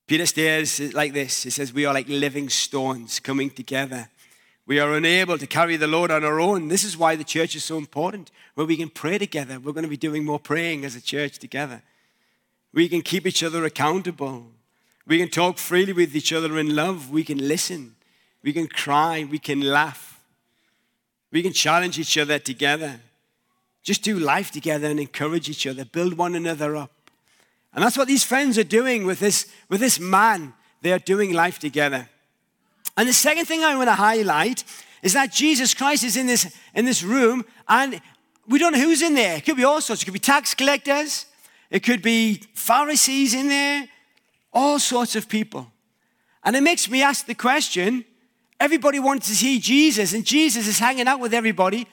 Peter 0.06 0.26
stares 0.26 0.92
like 0.92 1.12
this. 1.12 1.44
He 1.44 1.50
says, 1.50 1.72
We 1.72 1.86
are 1.86 1.94
like 1.94 2.08
living 2.08 2.48
stones 2.48 3.20
coming 3.20 3.50
together. 3.50 4.08
We 4.66 4.78
are 4.80 4.94
unable 4.94 5.36
to 5.38 5.46
carry 5.46 5.76
the 5.76 5.86
load 5.86 6.10
on 6.10 6.24
our 6.24 6.40
own. 6.40 6.68
This 6.68 6.84
is 6.84 6.96
why 6.96 7.16
the 7.16 7.24
church 7.24 7.54
is 7.54 7.64
so 7.64 7.76
important, 7.76 8.30
where 8.54 8.66
we 8.66 8.76
can 8.76 8.88
pray 8.88 9.18
together. 9.18 9.60
We're 9.60 9.72
going 9.72 9.84
to 9.84 9.90
be 9.90 9.96
doing 9.96 10.24
more 10.24 10.38
praying 10.38 10.84
as 10.84 10.96
a 10.96 11.02
church 11.02 11.38
together. 11.38 11.82
We 12.72 12.88
can 12.88 13.02
keep 13.02 13.26
each 13.26 13.42
other 13.42 13.64
accountable. 13.64 14.46
We 15.06 15.18
can 15.18 15.28
talk 15.28 15.58
freely 15.58 15.92
with 15.92 16.16
each 16.16 16.32
other 16.32 16.58
in 16.58 16.74
love. 16.74 17.10
We 17.10 17.24
can 17.24 17.46
listen. 17.46 17.94
We 18.42 18.52
can 18.52 18.66
cry. 18.66 19.26
We 19.30 19.38
can 19.38 19.60
laugh. 19.60 20.18
We 21.30 21.42
can 21.42 21.52
challenge 21.52 21.98
each 21.98 22.16
other 22.16 22.38
together. 22.38 23.00
Just 23.82 24.02
do 24.02 24.18
life 24.18 24.50
together 24.50 24.88
and 24.88 24.98
encourage 24.98 25.50
each 25.50 25.66
other, 25.66 25.84
build 25.84 26.16
one 26.16 26.34
another 26.34 26.74
up. 26.74 26.90
And 27.74 27.82
that's 27.82 27.98
what 27.98 28.08
these 28.08 28.24
friends 28.24 28.56
are 28.56 28.64
doing 28.64 29.04
with 29.04 29.18
this, 29.18 29.46
with 29.68 29.80
this 29.80 29.98
man. 29.98 30.54
They 30.80 30.92
are 30.92 30.98
doing 30.98 31.32
life 31.32 31.58
together. 31.58 32.08
And 32.96 33.08
the 33.08 33.12
second 33.12 33.46
thing 33.46 33.64
I 33.64 33.76
want 33.76 33.88
to 33.88 33.94
highlight 33.94 34.64
is 35.02 35.12
that 35.14 35.32
Jesus 35.32 35.74
Christ 35.74 36.04
is 36.04 36.16
in 36.16 36.26
this, 36.26 36.54
in 36.74 36.84
this 36.84 37.02
room, 37.02 37.44
and 37.68 38.00
we 38.46 38.58
don't 38.58 38.72
know 38.72 38.80
who's 38.80 39.02
in 39.02 39.14
there. 39.14 39.36
It 39.36 39.44
could 39.44 39.56
be 39.56 39.64
all 39.64 39.80
sorts. 39.80 40.02
It 40.02 40.04
could 40.04 40.14
be 40.14 40.20
tax 40.20 40.54
collectors, 40.54 41.26
it 41.70 41.80
could 41.80 42.02
be 42.02 42.42
Pharisees 42.54 43.34
in 43.34 43.48
there, 43.48 43.88
all 44.52 44.78
sorts 44.78 45.16
of 45.16 45.28
people. 45.28 45.70
And 46.44 46.54
it 46.54 46.62
makes 46.62 46.88
me 46.88 47.02
ask 47.02 47.26
the 47.26 47.34
question 47.34 48.04
Everybody 48.60 49.00
wants 49.00 49.26
to 49.28 49.34
see 49.34 49.58
Jesus, 49.58 50.14
and 50.14 50.24
Jesus 50.24 50.68
is 50.68 50.78
hanging 50.78 51.08
out 51.08 51.18
with 51.18 51.34
everybody. 51.34 51.88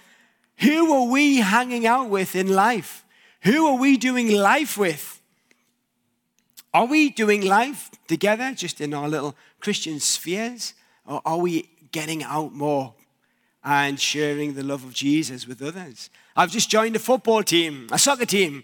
Who 0.58 0.94
are 0.94 1.08
we 1.10 1.38
hanging 1.38 1.88
out 1.88 2.10
with 2.10 2.36
in 2.36 2.48
life? 2.48 3.04
Who 3.42 3.66
are 3.66 3.78
we 3.78 3.98
doing 3.98 4.32
life 4.32 4.78
with? 4.78 5.21
Are 6.74 6.86
we 6.86 7.10
doing 7.10 7.46
life 7.46 7.92
together 8.08 8.54
just 8.56 8.80
in 8.80 8.94
our 8.94 9.10
little 9.10 9.36
Christian 9.60 10.00
spheres? 10.00 10.74
Or 11.06 11.22
are 11.26 11.38
we 11.38 11.70
getting 11.92 12.24
out 12.24 12.54
more 12.54 12.94
and 13.64 14.00
sharing 14.00 14.54
the 14.54 14.64
love 14.64 14.86
of 14.86 14.94
Jesus 14.94 15.46
with 15.46 15.62
others? 15.62 16.10
I've 16.36 16.52
just 16.52 16.70
joined 16.70 16.96
a 16.96 17.00
football 17.00 17.44
team, 17.44 17.88
a 17.92 18.00
soccer 18.00 18.26
team, 18.26 18.64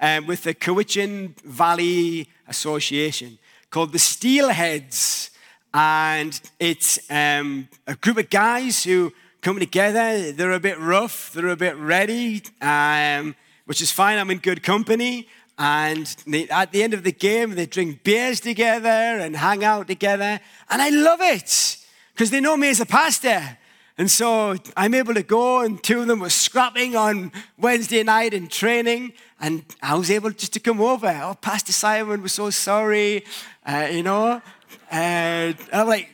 um, 0.00 0.26
with 0.26 0.42
the 0.42 0.54
Cowichan 0.54 1.40
Valley 1.42 2.28
Association 2.48 3.38
called 3.70 3.92
the 3.92 3.98
Steelheads 3.98 5.30
and 5.72 6.40
it's 6.60 6.98
um, 7.10 7.68
a 7.88 7.96
group 7.96 8.18
of 8.18 8.30
guys 8.30 8.84
who 8.84 9.12
come 9.42 9.58
together. 9.58 10.30
They're 10.30 10.52
a 10.52 10.60
bit 10.60 10.78
rough, 10.78 11.32
they're 11.32 11.48
a 11.48 11.56
bit 11.56 11.76
ready, 11.76 12.42
um, 12.62 13.34
which 13.66 13.82
is 13.82 13.90
fine. 13.90 14.18
I'm 14.18 14.30
in 14.30 14.38
good 14.38 14.62
company. 14.62 15.28
And 15.58 16.06
they, 16.26 16.48
at 16.48 16.72
the 16.72 16.82
end 16.82 16.94
of 16.94 17.04
the 17.04 17.12
game, 17.12 17.54
they 17.54 17.66
drink 17.66 18.02
beers 18.02 18.40
together 18.40 18.88
and 18.88 19.36
hang 19.36 19.62
out 19.62 19.86
together. 19.86 20.40
And 20.68 20.82
I 20.82 20.90
love 20.90 21.20
it 21.20 21.78
because 22.12 22.30
they 22.30 22.40
know 22.40 22.56
me 22.56 22.70
as 22.70 22.80
a 22.80 22.86
pastor. 22.86 23.58
And 23.96 24.10
so 24.10 24.56
I'm 24.76 24.94
able 24.94 25.14
to 25.14 25.22
go, 25.22 25.60
and 25.60 25.80
two 25.80 26.00
of 26.00 26.08
them 26.08 26.18
were 26.18 26.30
scrapping 26.30 26.96
on 26.96 27.30
Wednesday 27.56 28.02
night 28.02 28.34
in 28.34 28.48
training. 28.48 29.12
And 29.40 29.64
I 29.80 29.94
was 29.94 30.10
able 30.10 30.30
just 30.30 30.52
to 30.54 30.60
come 30.60 30.80
over. 30.80 31.08
Oh, 31.22 31.36
Pastor 31.40 31.72
Simon, 31.72 32.20
we're 32.20 32.28
so 32.28 32.50
sorry, 32.50 33.24
uh, 33.64 33.88
you 33.92 34.02
know. 34.02 34.42
And 34.90 35.56
I'm 35.72 35.86
like, 35.86 36.08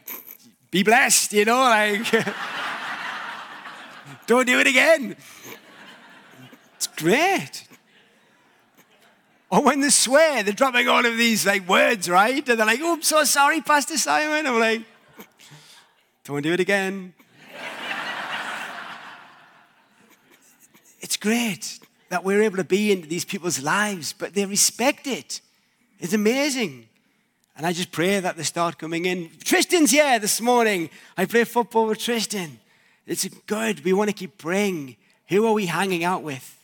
be 0.70 0.82
blessed, 0.82 1.32
you 1.32 1.46
know, 1.46 1.60
like, 1.60 2.10
don't 4.26 4.46
do 4.46 4.60
it 4.60 4.66
again. 4.66 5.16
It's 6.76 6.86
great. 6.86 7.66
Or 9.50 9.62
when 9.62 9.80
they 9.80 9.90
swear, 9.90 10.44
they're 10.44 10.54
dropping 10.54 10.88
all 10.88 11.04
of 11.04 11.16
these 11.16 11.44
like 11.44 11.68
words, 11.68 12.08
right? 12.08 12.48
And 12.48 12.58
they're 12.58 12.66
like, 12.66 12.80
oh, 12.82 12.94
I'm 12.94 13.02
so 13.02 13.24
sorry, 13.24 13.60
Pastor 13.60 13.98
Simon. 13.98 14.46
I'm 14.46 14.60
like, 14.60 14.82
don't 16.24 16.42
do 16.42 16.52
it 16.52 16.60
again. 16.60 17.12
it's 21.00 21.16
great 21.16 21.80
that 22.10 22.22
we're 22.22 22.42
able 22.42 22.58
to 22.58 22.64
be 22.64 22.92
in 22.92 23.02
these 23.02 23.24
people's 23.24 23.60
lives, 23.60 24.12
but 24.12 24.34
they 24.34 24.46
respect 24.46 25.08
it. 25.08 25.40
It's 25.98 26.12
amazing. 26.12 26.86
And 27.56 27.66
I 27.66 27.72
just 27.72 27.90
pray 27.90 28.20
that 28.20 28.36
they 28.36 28.44
start 28.44 28.78
coming 28.78 29.04
in. 29.04 29.30
Tristan's 29.42 29.90
here 29.90 30.18
this 30.20 30.40
morning. 30.40 30.90
I 31.16 31.24
play 31.24 31.42
football 31.44 31.86
with 31.86 31.98
Tristan. 31.98 32.60
It's 33.06 33.26
good. 33.46 33.84
We 33.84 33.92
want 33.92 34.08
to 34.10 34.14
keep 34.14 34.38
praying. 34.38 34.96
Who 35.28 35.46
are 35.46 35.52
we 35.52 35.66
hanging 35.66 36.04
out 36.04 36.22
with 36.22 36.56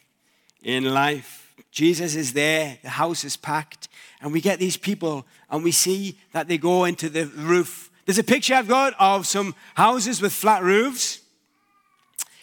in 0.63 0.85
life? 0.85 1.46
Jesus 1.71 2.15
is 2.15 2.33
there. 2.33 2.79
The 2.83 2.91
house 2.91 3.25
is 3.25 3.37
packed. 3.37 3.89
And 4.21 4.33
we 4.33 4.41
get 4.41 4.59
these 4.59 4.77
people 4.77 5.27
and 5.51 5.63
we 5.63 5.73
see 5.73 6.19
that 6.33 6.49
they 6.49 6.59
go 6.59 6.85
into 6.85 7.09
the 7.09 7.27
roof. 7.27 7.91
There's 8.07 8.19
a 8.19 8.25
picture 8.25 8.55
I've 8.55 8.69
got 8.69 8.95
of 8.99 9.27
some 9.27 9.55
houses 9.75 10.23
with 10.23 10.33
flat 10.33 10.63
roofs. 10.63 11.21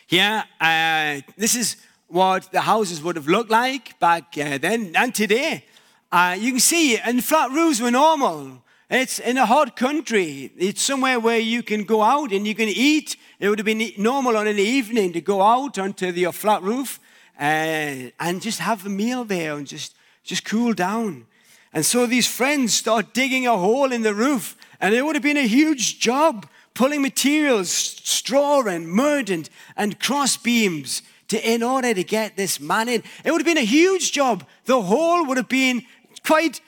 Yeah, 0.10 0.44
uh, 0.62 1.22
this 1.38 1.56
is 1.56 1.78
what 2.08 2.52
the 2.52 2.62
houses 2.62 3.02
would 3.02 3.16
have 3.16 3.28
looked 3.28 3.50
like 3.50 4.00
back 4.00 4.38
uh, 4.38 4.58
then 4.60 4.92
and 4.96 5.16
today. 5.16 5.66
Uh, 6.12 6.36
you 6.38 6.52
can 6.52 6.60
see, 6.60 6.98
and 6.98 7.24
flat 7.24 7.50
roofs 7.50 7.82
were 7.82 7.90
normal. 7.90 8.62
It's 8.90 9.18
in 9.18 9.38
a 9.40 9.46
hot 9.48 9.76
country. 9.76 10.52
It's 10.58 10.84
somewhere 10.84 11.20
where 11.20 11.40
you 11.40 11.64
can 11.64 11.84
go 11.84 12.04
out 12.04 12.32
and 12.32 12.46
you 12.46 12.54
can 12.54 12.70
eat. 12.70 13.16
It 13.40 13.50
would 13.50 13.58
have 13.58 13.66
been 13.66 13.92
normal 13.98 14.38
on 14.38 14.46
an 14.46 14.60
evening 14.60 15.14
to 15.14 15.22
go 15.22 15.42
out 15.42 15.80
onto 15.80 16.08
your 16.08 16.32
flat 16.32 16.62
roof 16.62 17.00
uh, 17.40 18.12
and 18.20 18.42
just 18.42 18.60
have 18.60 18.86
a 18.86 18.90
meal 18.90 19.24
there 19.24 19.56
and 19.58 19.68
just, 19.68 19.96
just 20.24 20.46
cool 20.46 20.74
down. 20.74 21.26
And 21.74 21.86
so 21.86 22.06
these 22.06 22.28
friends 22.28 22.74
start 22.74 23.14
digging 23.14 23.48
a 23.48 23.58
hole 23.58 23.92
in 23.92 24.04
the 24.04 24.14
roof, 24.14 24.56
and 24.80 24.94
it 24.94 25.04
would 25.04 25.16
have 25.16 25.24
been 25.24 25.38
a 25.38 25.48
huge 25.48 26.00
job 26.00 26.48
pulling 26.74 27.02
materials, 27.02 27.70
straw 27.70 28.64
and 28.64 28.88
mud 28.88 29.30
and, 29.30 29.50
and 29.76 30.00
cross 30.00 30.38
beams 30.38 31.02
to, 31.28 31.50
in 31.50 31.64
order 31.64 31.94
to 31.94 32.04
get 32.04 32.36
this 32.36 32.60
man 32.60 32.90
in. 32.90 33.04
It 33.24 33.32
would 33.32 33.42
have 33.42 33.46
been 33.46 33.58
a 33.58 33.66
huge 33.66 34.12
job. 34.12 34.46
The 34.66 34.82
hole 34.82 35.26
would 35.26 35.38
have 35.38 35.50
been 35.50 35.84
quite 36.26 36.62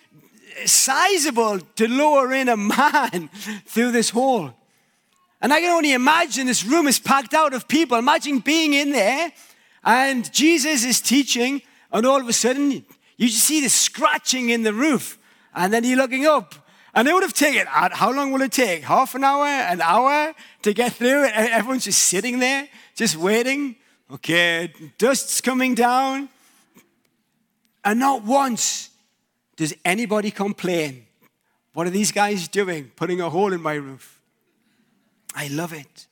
sizable 0.65 1.59
to 1.59 1.87
lower 1.87 2.33
in 2.33 2.49
a 2.49 2.57
man 2.57 3.29
through 3.65 3.91
this 3.91 4.09
hole. 4.09 4.53
And 5.41 5.53
I 5.53 5.59
can 5.59 5.71
only 5.71 5.93
imagine 5.93 6.47
this 6.47 6.65
room 6.65 6.87
is 6.87 6.97
packed 6.97 7.33
out 7.33 7.53
of 7.53 7.67
people. 7.67 7.97
Imagine 7.97 8.39
being 8.39 8.73
in 8.73 8.91
there 8.91 9.31
and 9.85 10.31
Jesus 10.33 10.83
is 10.83 10.99
teaching, 10.99 11.61
and 11.91 12.05
all 12.05 12.19
of 12.19 12.27
a 12.27 12.33
sudden 12.33 12.85
you 13.17 13.27
just 13.27 13.45
see 13.45 13.61
the 13.61 13.69
scratching 13.69 14.49
in 14.49 14.63
the 14.63 14.73
roof. 14.73 15.17
And 15.53 15.71
then 15.71 15.83
you're 15.83 15.97
looking 15.97 16.25
up. 16.25 16.55
And 16.93 17.07
it 17.07 17.13
would 17.13 17.23
have 17.23 17.33
taken, 17.33 17.67
uh, 17.67 17.89
how 17.91 18.11
long 18.11 18.31
will 18.31 18.41
it 18.41 18.51
take? 18.51 18.83
Half 18.83 19.15
an 19.15 19.23
hour, 19.23 19.45
an 19.45 19.81
hour 19.81 20.33
to 20.61 20.73
get 20.73 20.93
through? 20.93 21.25
Everyone's 21.25 21.85
just 21.85 21.99
sitting 21.99 22.39
there, 22.39 22.67
just 22.95 23.15
waiting. 23.17 23.75
Okay, 24.11 24.73
dust's 24.97 25.41
coming 25.41 25.75
down. 25.75 26.29
And 27.83 27.99
not 27.99 28.23
once 28.23 28.89
does 29.55 29.73
anybody 29.85 30.31
complain 30.31 31.05
What 31.73 31.87
are 31.87 31.91
these 31.91 32.13
guys 32.13 32.47
doing? 32.47 32.91
Putting 32.95 33.19
a 33.19 33.29
hole 33.29 33.51
in 33.51 33.61
my 33.61 33.73
roof. 33.73 34.21
I 35.35 35.49
love 35.49 35.73
it. 35.73 36.07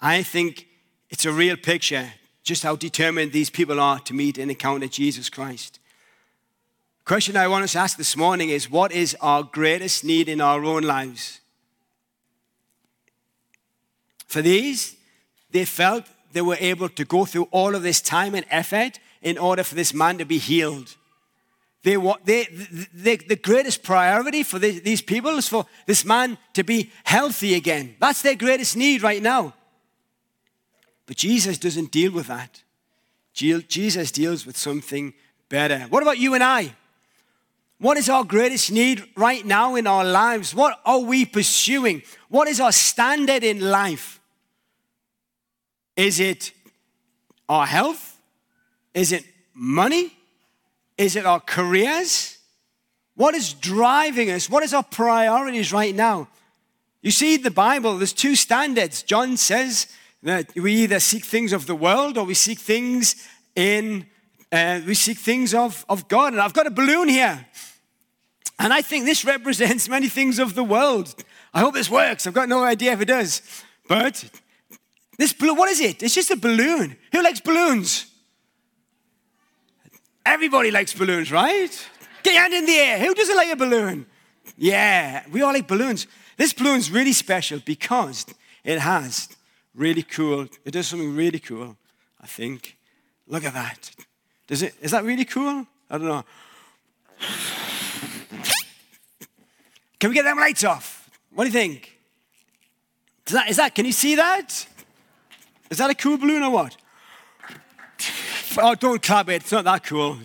I 0.00 0.22
think 0.22 0.66
it's 1.10 1.24
a 1.24 1.32
real 1.32 1.56
picture 1.56 2.12
just 2.42 2.62
how 2.62 2.76
determined 2.76 3.32
these 3.32 3.50
people 3.50 3.80
are 3.80 3.98
to 3.98 4.14
meet 4.14 4.38
and 4.38 4.50
encounter 4.50 4.86
Jesus 4.86 5.28
Christ. 5.28 5.80
Question 7.04 7.36
I 7.36 7.48
want 7.48 7.64
us 7.64 7.72
to 7.72 7.78
ask 7.78 7.96
this 7.98 8.16
morning 8.16 8.50
is 8.50 8.70
what 8.70 8.92
is 8.92 9.16
our 9.20 9.42
greatest 9.42 10.04
need 10.04 10.28
in 10.28 10.40
our 10.40 10.64
own 10.64 10.84
lives? 10.84 11.40
For 14.26 14.42
these, 14.42 14.96
they 15.50 15.64
felt 15.64 16.04
they 16.32 16.40
were 16.40 16.56
able 16.60 16.88
to 16.88 17.04
go 17.04 17.24
through 17.24 17.48
all 17.50 17.74
of 17.74 17.82
this 17.82 18.00
time 18.00 18.34
and 18.34 18.46
effort 18.50 18.98
in 19.22 19.38
order 19.38 19.64
for 19.64 19.74
this 19.74 19.94
man 19.94 20.18
to 20.18 20.24
be 20.24 20.38
healed. 20.38 20.96
They, 21.82 21.96
they, 22.24 22.48
they, 22.92 23.16
the 23.16 23.36
greatest 23.36 23.84
priority 23.84 24.42
for 24.42 24.58
these 24.58 25.00
people 25.00 25.38
is 25.38 25.48
for 25.48 25.66
this 25.86 26.04
man 26.04 26.36
to 26.54 26.64
be 26.64 26.90
healthy 27.04 27.54
again. 27.54 27.94
That's 28.00 28.22
their 28.22 28.34
greatest 28.34 28.76
need 28.76 29.02
right 29.02 29.22
now. 29.22 29.54
But 31.06 31.16
Jesus 31.16 31.58
doesn't 31.58 31.90
deal 31.92 32.12
with 32.12 32.26
that. 32.26 32.62
Jesus 33.32 34.10
deals 34.10 34.46
with 34.46 34.56
something 34.56 35.14
better. 35.48 35.80
What 35.90 36.02
about 36.02 36.18
you 36.18 36.34
and 36.34 36.42
I? 36.42 36.74
What 37.78 37.98
is 37.98 38.08
our 38.08 38.24
greatest 38.24 38.72
need 38.72 39.04
right 39.16 39.44
now 39.44 39.74
in 39.74 39.86
our 39.86 40.04
lives? 40.04 40.54
What 40.54 40.80
are 40.84 41.00
we 41.00 41.26
pursuing? 41.26 42.02
What 42.28 42.48
is 42.48 42.60
our 42.60 42.72
standard 42.72 43.44
in 43.44 43.60
life? 43.60 44.18
Is 45.94 46.18
it 46.18 46.52
our 47.48 47.66
health? 47.66 48.18
Is 48.94 49.12
it 49.12 49.24
money? 49.54 50.12
Is 50.96 51.16
it 51.16 51.26
our 51.26 51.40
careers? 51.40 52.38
What 53.14 53.34
is 53.34 53.52
driving 53.52 54.30
us? 54.30 54.48
What 54.48 54.62
is 54.62 54.72
our 54.72 54.82
priorities 54.82 55.72
right 55.72 55.94
now? 55.94 56.28
You 57.02 57.10
see, 57.10 57.36
the 57.36 57.50
Bible, 57.50 57.98
there's 57.98 58.14
two 58.14 58.34
standards. 58.34 59.02
John 59.02 59.36
says 59.36 59.86
that 60.26 60.52
we 60.56 60.72
either 60.72 60.98
seek 60.98 61.24
things 61.24 61.52
of 61.52 61.66
the 61.66 61.74
world 61.76 62.18
or 62.18 62.24
we 62.24 62.34
seek 62.34 62.58
things 62.58 63.14
in, 63.54 64.04
uh, 64.50 64.80
we 64.84 64.92
seek 64.92 65.18
things 65.18 65.54
of, 65.54 65.86
of 65.88 66.08
God. 66.08 66.32
And 66.32 66.42
I've 66.42 66.52
got 66.52 66.66
a 66.66 66.70
balloon 66.70 67.08
here. 67.08 67.46
And 68.58 68.72
I 68.72 68.82
think 68.82 69.04
this 69.04 69.24
represents 69.34 69.88
many 69.88 70.08
things 70.08 70.40
of 70.40 70.56
the 70.56 70.64
world. 70.64 71.14
I 71.54 71.60
hope 71.60 71.74
this 71.74 71.88
works. 71.88 72.26
I've 72.26 72.34
got 72.34 72.48
no 72.48 72.64
idea 72.64 72.92
if 72.92 73.00
it 73.00 73.04
does. 73.04 73.40
But 73.88 74.28
this 75.16 75.32
balloon, 75.32 75.56
what 75.56 75.70
is 75.70 75.80
it? 75.80 76.02
It's 76.02 76.14
just 76.14 76.32
a 76.32 76.36
balloon. 76.36 76.96
Who 77.12 77.22
likes 77.22 77.40
balloons? 77.40 78.06
Everybody 80.24 80.72
likes 80.72 80.92
balloons, 80.92 81.30
right? 81.30 81.88
Get 82.24 82.32
your 82.32 82.42
hand 82.42 82.52
in 82.52 82.66
the 82.66 82.76
air. 82.76 82.98
Who 82.98 83.14
doesn't 83.14 83.36
like 83.36 83.52
a 83.52 83.56
balloon? 83.56 84.06
Yeah, 84.58 85.22
we 85.30 85.42
all 85.42 85.52
like 85.52 85.68
balloons. 85.68 86.08
This 86.36 86.52
balloon's 86.52 86.90
really 86.90 87.12
special 87.12 87.60
because 87.64 88.26
it 88.64 88.80
has 88.80 89.35
really 89.76 90.02
cool, 90.02 90.48
it 90.64 90.72
does 90.72 90.88
something 90.88 91.14
really 91.14 91.38
cool, 91.38 91.76
I 92.20 92.26
think. 92.26 92.76
Look 93.28 93.44
at 93.44 93.54
that. 93.54 93.90
Does 94.46 94.62
it, 94.62 94.74
is 94.80 94.90
that 94.92 95.04
really 95.04 95.24
cool? 95.24 95.66
I 95.90 95.98
don't 95.98 96.08
know. 96.08 96.24
Can 99.98 100.10
we 100.10 100.14
get 100.14 100.24
them 100.24 100.38
lights 100.38 100.64
off? 100.64 101.10
What 101.32 101.44
do 101.44 101.48
you 101.48 101.52
think? 101.52 101.98
Is 103.26 103.32
that, 103.32 103.50
is 103.50 103.56
that, 103.56 103.74
can 103.74 103.84
you 103.84 103.92
see 103.92 104.14
that? 104.14 104.66
Is 105.70 105.78
that 105.78 105.90
a 105.90 105.94
cool 105.94 106.16
balloon 106.16 106.42
or 106.42 106.50
what? 106.50 106.76
Oh, 108.58 108.74
don't 108.74 109.02
clap 109.02 109.28
it. 109.28 109.42
It's 109.42 109.52
not 109.52 109.64
that 109.64 109.84
cool. 109.84 110.18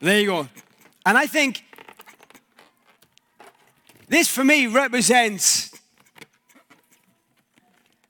there 0.00 0.20
you 0.20 0.26
go. 0.26 0.48
And 1.06 1.16
I 1.16 1.26
think 1.26 1.64
this 4.08 4.28
for 4.28 4.44
me 4.44 4.66
represents 4.66 5.70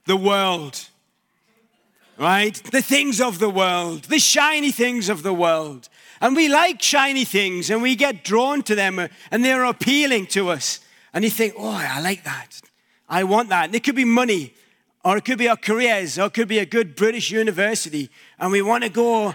the 0.07 0.17
world, 0.17 0.89
right? 2.19 2.55
The 2.55 2.83
things 2.83 3.21
of 3.21 3.39
the 3.39 3.51
world, 3.51 4.05
the 4.05 4.19
shiny 4.19 4.73
things 4.73 5.09
of 5.09 5.23
the 5.23 5.35
world. 5.35 5.89
And 6.21 6.35
we 6.35 6.49
like 6.49 6.83
shiny 6.83 7.25
things 7.25 7.71
and 7.71 7.81
we 7.81 7.97
get 7.97 8.25
drawn 8.25 8.63
to 8.65 8.75
them 8.75 8.99
and 9.31 9.45
they're 9.45 9.65
appealing 9.65 10.27
to 10.29 10.51
us. 10.51 10.81
And 11.13 11.25
you 11.25 11.31
think, 11.31 11.55
oh, 11.57 11.69
I 11.69 12.01
like 12.01 12.25
that. 12.25 12.61
I 13.09 13.25
want 13.25 13.49
that. 13.49 13.67
And 13.67 13.75
it 13.75 13.83
could 13.83 13.97
be 13.97 14.05
money, 14.05 14.55
or 15.05 15.17
it 15.17 15.25
could 15.25 15.39
be 15.39 15.49
our 15.49 15.57
careers, 15.57 16.19
or 16.19 16.27
it 16.27 16.35
could 16.35 16.49
be 16.49 16.61
a 16.61 16.67
good 16.67 16.95
British 16.95 17.31
university. 17.31 18.11
And 18.39 18.53
we 18.53 18.63
want 18.63 18.85
to 18.85 18.91
go 18.91 19.35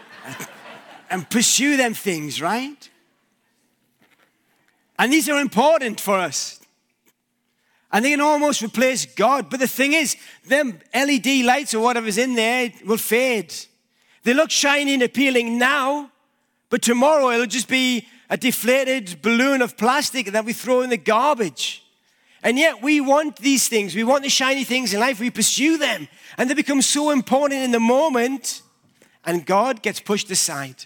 and 1.10 1.30
pursue 1.30 1.76
them 1.76 1.94
things, 1.94 2.42
right? 2.42 2.90
And 4.98 5.12
these 5.12 5.30
are 5.30 5.40
important 5.40 6.00
for 6.00 6.18
us. 6.18 6.60
And 7.92 8.04
they 8.04 8.12
can 8.12 8.22
almost 8.22 8.62
replace 8.62 9.06
God. 9.06 9.50
But 9.50 9.60
the 9.60 9.68
thing 9.68 9.94
is, 9.94 10.18
them 10.48 10.80
LED 10.94 11.46
lights 11.46 11.74
or 11.74 11.82
whatever's 11.82 12.18
in 12.18 12.36
there 12.36 12.72
will 12.86 12.98
fade. 12.98 13.54
They 14.24 14.34
look 14.34 14.52
shiny 14.52 14.96
and 14.96 15.04
appealing 15.04 15.58
now, 15.58 16.12
but 16.70 16.82
tomorrow 16.82 17.30
it'll 17.30 17.46
just 17.46 17.68
be 17.68 18.08
a 18.30 18.38
deflated 18.38 19.22
balloon 19.22 19.62
of 19.62 19.78
plastic 19.78 20.28
that 20.28 20.46
we 20.46 20.54
throw 20.54 20.82
in 20.82 20.90
the 20.90 20.98
garbage. 20.98 21.84
And 22.42 22.58
yet 22.58 22.82
we 22.82 23.02
want 23.02 23.38
these 23.38 23.68
things. 23.68 23.96
We 23.96 24.04
want 24.04 24.24
the 24.24 24.30
shiny 24.30 24.64
things 24.64 24.94
in 24.94 25.00
life. 25.00 25.20
We 25.20 25.30
pursue 25.30 25.78
them. 25.78 26.08
And 26.38 26.50
they 26.50 26.54
become 26.54 26.82
so 26.82 27.12
important 27.12 27.62
in 27.62 27.72
the 27.72 27.80
moment, 27.80 28.62
and 29.26 29.46
God 29.46 29.82
gets 29.82 30.00
pushed 30.00 30.30
aside. 30.32 30.86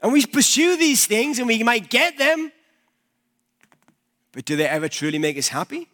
And 0.00 0.12
we 0.12 0.24
pursue 0.26 0.76
these 0.76 1.06
things 1.06 1.38
and 1.38 1.48
we 1.48 1.62
might 1.62 1.90
get 1.90 2.18
them, 2.18 2.52
but 4.32 4.44
do 4.44 4.56
they 4.56 4.68
ever 4.68 4.88
truly 4.88 5.18
make 5.18 5.36
us 5.36 5.48
happy? 5.48 5.88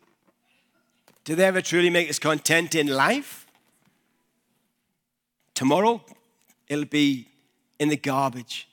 Do 1.25 1.35
they 1.35 1.47
ever 1.47 1.62
truly 1.62 1.88
make 1.88 2.11
us 2.11 2.19
content 2.19 2.75
in 2.75 2.88
life? 2.88 3.47
Tomorrow, 5.55 6.05
it'll 6.69 6.85
be 6.85 7.29
in 7.79 7.88
the 7.88 7.97
garbage. 7.97 8.69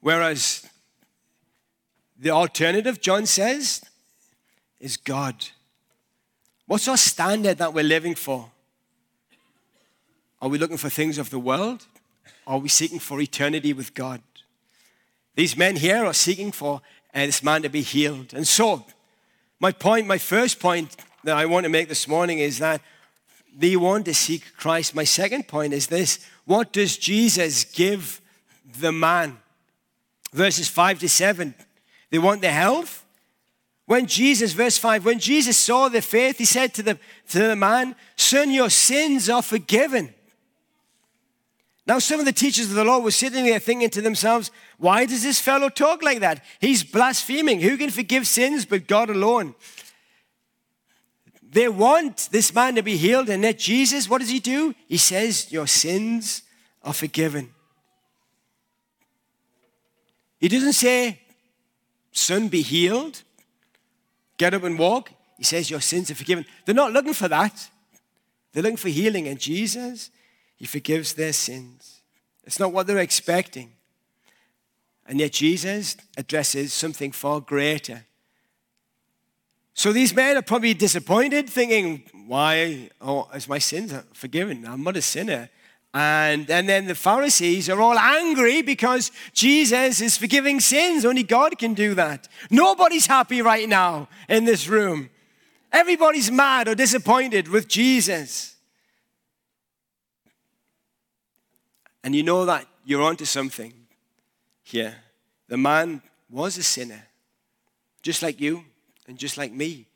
Whereas 0.00 0.66
the 2.18 2.30
alternative, 2.30 3.00
John 3.00 3.26
says, 3.26 3.84
is 4.80 4.96
God. 4.96 5.46
What's 6.66 6.88
our 6.88 6.96
standard 6.96 7.58
that 7.58 7.72
we're 7.72 7.84
living 7.84 8.16
for? 8.16 8.50
Are 10.40 10.48
we 10.48 10.58
looking 10.58 10.76
for 10.76 10.88
things 10.88 11.18
of 11.18 11.30
the 11.30 11.38
world? 11.38 11.86
Are 12.46 12.58
we 12.58 12.68
seeking 12.68 12.98
for 12.98 13.20
eternity 13.20 13.72
with 13.72 13.94
God? 13.94 14.20
These 15.34 15.56
men 15.56 15.76
here 15.76 16.04
are 16.04 16.14
seeking 16.14 16.52
for 16.52 16.82
uh, 17.14 17.26
this 17.26 17.42
man 17.42 17.62
to 17.62 17.68
be 17.68 17.82
healed. 17.82 18.34
And 18.34 18.46
so, 18.46 18.84
my 19.60 19.72
point, 19.72 20.06
my 20.06 20.18
first 20.18 20.60
point 20.60 20.96
that 21.24 21.36
I 21.36 21.46
want 21.46 21.64
to 21.64 21.70
make 21.70 21.88
this 21.88 22.08
morning 22.08 22.38
is 22.38 22.58
that 22.58 22.80
they 23.56 23.76
want 23.76 24.04
to 24.06 24.14
seek 24.14 24.56
Christ. 24.56 24.94
My 24.94 25.04
second 25.04 25.48
point 25.48 25.72
is 25.72 25.86
this 25.86 26.18
what 26.44 26.72
does 26.72 26.96
Jesus 26.96 27.64
give 27.64 28.20
the 28.80 28.92
man? 28.92 29.38
verses 30.32 30.68
5 30.68 31.00
to 31.00 31.08
7. 31.08 31.54
They 32.10 32.18
want 32.18 32.40
the 32.40 32.50
health. 32.50 33.04
When 33.86 34.06
Jesus, 34.06 34.52
verse 34.52 34.78
5, 34.78 35.04
when 35.04 35.18
Jesus 35.18 35.56
saw 35.56 35.88
their 35.88 36.02
faith, 36.02 36.38
he 36.38 36.44
said 36.44 36.72
to 36.74 36.82
the, 36.82 36.98
to 37.30 37.38
the 37.40 37.56
man, 37.56 37.94
Son, 38.16 38.50
your 38.50 38.70
sins 38.70 39.28
are 39.28 39.42
forgiven. 39.42 40.14
Now, 41.86 41.98
some 41.98 42.20
of 42.20 42.26
the 42.26 42.32
teachers 42.32 42.70
of 42.70 42.76
the 42.76 42.84
law 42.84 43.00
were 43.00 43.10
sitting 43.10 43.44
there 43.44 43.58
thinking 43.58 43.90
to 43.90 44.00
themselves, 44.00 44.50
Why 44.78 45.04
does 45.04 45.22
this 45.22 45.40
fellow 45.40 45.68
talk 45.68 46.02
like 46.02 46.20
that? 46.20 46.44
He's 46.60 46.84
blaspheming. 46.84 47.60
Who 47.60 47.76
can 47.76 47.90
forgive 47.90 48.26
sins 48.26 48.64
but 48.64 48.86
God 48.86 49.10
alone? 49.10 49.54
They 51.42 51.68
want 51.68 52.28
this 52.30 52.54
man 52.54 52.76
to 52.76 52.82
be 52.82 52.96
healed, 52.96 53.28
and 53.28 53.42
yet 53.42 53.58
Jesus, 53.58 54.08
what 54.08 54.20
does 54.20 54.30
he 54.30 54.38
do? 54.38 54.74
He 54.88 54.96
says, 54.96 55.50
Your 55.52 55.66
sins 55.66 56.42
are 56.82 56.94
forgiven. 56.94 57.50
He 60.38 60.48
doesn't 60.48 60.72
say, 60.72 61.20
Son, 62.12 62.48
be 62.48 62.62
healed, 62.62 63.22
get 64.38 64.54
up 64.54 64.62
and 64.62 64.78
walk. 64.78 65.10
He 65.36 65.44
says, 65.44 65.68
Your 65.68 65.80
sins 65.80 66.10
are 66.10 66.14
forgiven. 66.14 66.46
They're 66.64 66.74
not 66.74 66.92
looking 66.92 67.14
for 67.14 67.28
that. 67.28 67.68
They're 68.52 68.62
looking 68.62 68.76
for 68.76 68.88
healing, 68.88 69.28
and 69.28 69.38
Jesus, 69.38 70.10
He 70.62 70.66
forgives 70.66 71.14
their 71.14 71.32
sins. 71.32 72.02
It's 72.44 72.60
not 72.60 72.72
what 72.72 72.86
they're 72.86 72.98
expecting. 72.98 73.72
And 75.04 75.18
yet, 75.18 75.32
Jesus 75.32 75.96
addresses 76.16 76.72
something 76.72 77.10
far 77.10 77.40
greater. 77.40 78.04
So 79.74 79.92
these 79.92 80.14
men 80.14 80.36
are 80.36 80.42
probably 80.42 80.72
disappointed, 80.72 81.50
thinking, 81.50 82.04
Why 82.28 82.90
oh, 83.00 83.28
is 83.34 83.48
my 83.48 83.58
sins 83.58 83.92
forgiven? 84.12 84.64
I'm 84.64 84.84
not 84.84 84.96
a 84.96 85.02
sinner. 85.02 85.50
And, 85.92 86.48
and 86.48 86.68
then 86.68 86.86
the 86.86 86.94
Pharisees 86.94 87.68
are 87.68 87.80
all 87.80 87.98
angry 87.98 88.62
because 88.62 89.10
Jesus 89.32 90.00
is 90.00 90.16
forgiving 90.16 90.60
sins. 90.60 91.04
Only 91.04 91.24
God 91.24 91.58
can 91.58 91.74
do 91.74 91.94
that. 91.94 92.28
Nobody's 92.52 93.06
happy 93.06 93.42
right 93.42 93.68
now 93.68 94.06
in 94.28 94.44
this 94.44 94.68
room. 94.68 95.10
Everybody's 95.72 96.30
mad 96.30 96.68
or 96.68 96.76
disappointed 96.76 97.48
with 97.48 97.66
Jesus. 97.66 98.51
And 102.04 102.14
you 102.14 102.22
know 102.22 102.44
that 102.44 102.66
you're 102.84 103.02
onto 103.02 103.24
something 103.24 103.72
here. 104.62 104.96
The 105.48 105.56
man 105.56 106.02
was 106.30 106.58
a 106.58 106.62
sinner, 106.62 107.08
just 108.02 108.22
like 108.22 108.40
you 108.40 108.64
and 109.06 109.18
just 109.18 109.36
like 109.36 109.52
me. 109.52 109.86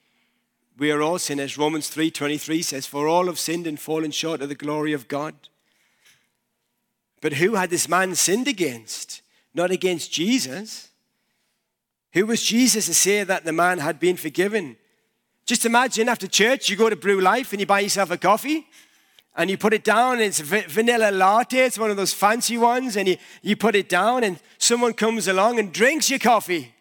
We 0.79 0.91
are 0.91 1.01
all 1.03 1.19
sinners. 1.19 1.57
Romans 1.57 1.89
3:23 1.89 2.63
says, 2.63 2.87
"For 2.87 3.09
all 3.09 3.27
have 3.27 3.39
sinned 3.39 3.67
and 3.67 3.81
fallen 3.81 4.11
short 4.11 4.43
of 4.43 4.49
the 4.49 4.55
glory 4.55 4.93
of 4.93 5.09
God." 5.09 5.35
But 7.21 7.35
who 7.35 7.55
had 7.55 7.71
this 7.71 7.89
man 7.89 8.15
sinned 8.15 8.47
against? 8.47 9.23
Not 9.55 9.71
against 9.71 10.13
Jesus. 10.13 10.91
Who 12.13 12.27
was 12.27 12.43
Jesus 12.43 12.87
to 12.87 12.95
say 12.95 13.25
that 13.25 13.45
the 13.45 13.53
man 13.53 13.79
had 13.79 13.99
been 13.99 14.17
forgiven? 14.17 14.77
Just 15.47 15.65
imagine 15.65 16.09
after 16.09 16.27
church, 16.27 16.69
you 16.69 16.77
go 16.77 16.91
to 16.91 16.97
Brew 16.97 17.21
Life 17.21 17.53
and 17.53 17.61
you 17.61 17.67
buy 17.67 17.81
yourself 17.81 18.11
a 18.11 18.19
coffee 18.19 18.69
and 19.37 19.51
you 19.51 19.59
put 19.59 19.75
it 19.75 19.85
down 19.85 20.15
and 20.15 20.23
it's 20.23 20.41
vanilla 20.41 21.13
latte 21.13 21.59
it's 21.59 21.79
one 21.79 21.91
of 21.91 21.97
those 21.97 22.15
fancy 22.15 22.57
ones 22.57 22.97
and 22.97 23.07
you, 23.07 23.17
you 23.43 23.55
put 23.55 23.77
it 23.77 23.89
down 23.89 24.25
and 24.25 24.41
someone 24.59 24.95
comes 24.95 25.29
along 25.29 25.59
and 25.59 25.73
drinks 25.73 26.11
your 26.11 26.19
coffee. 26.19 26.73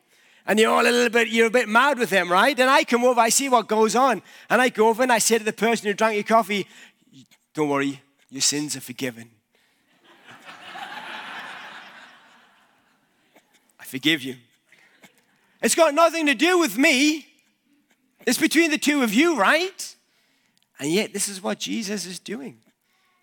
And 0.48 0.60
you're 0.60 0.72
all 0.72 0.84
a 0.84 0.84
little 0.84 1.10
bit 1.10 1.28
you're 1.28 1.48
a 1.48 1.52
bit 1.52 1.68
mad 1.68 2.00
with 2.00 2.10
them 2.10 2.32
right? 2.32 2.58
And 2.58 2.70
i 2.70 2.84
come 2.84 3.04
over 3.04 3.20
i 3.20 3.30
see 3.30 3.50
what 3.50 3.68
goes 3.68 3.96
on. 3.96 4.22
And 4.50 4.62
i 4.62 4.70
go 4.70 4.88
over 4.88 5.04
and 5.04 5.12
i 5.12 5.20
say 5.20 5.38
to 5.38 5.44
the 5.44 5.54
person 5.54 5.88
who 5.88 5.94
drank 5.94 6.16
your 6.16 6.24
coffee 6.24 6.68
don't 7.54 7.70
worry 7.70 8.02
your 8.30 8.42
sins 8.42 8.76
are 8.76 8.82
forgiven. 8.82 9.30
I 13.80 13.84
forgive 13.84 14.24
you. 14.24 14.36
It's 15.62 15.76
got 15.76 15.94
nothing 15.94 16.26
to 16.28 16.36
do 16.36 16.60
with 16.60 16.78
me. 16.78 17.28
It's 18.26 18.38
between 18.38 18.72
the 18.72 18.78
two 18.78 19.04
of 19.04 19.14
you 19.14 19.38
right 19.38 19.95
and 20.80 20.92
yet, 20.92 21.14
this 21.14 21.30
is 21.30 21.42
what 21.42 21.60
Jesus 21.60 22.06
is 22.06 22.20
doing. 22.20 22.60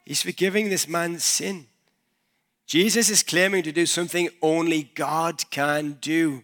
He's 0.04 0.22
forgiving 0.22 0.68
this 0.68 0.88
man's 0.88 1.24
sin. 1.24 1.66
Jesus 2.66 3.10
is 3.10 3.22
claiming 3.22 3.62
to 3.64 3.72
do 3.72 3.86
something 3.86 4.30
only 4.40 4.84
God 4.94 5.50
can 5.50 5.98
do. 6.00 6.42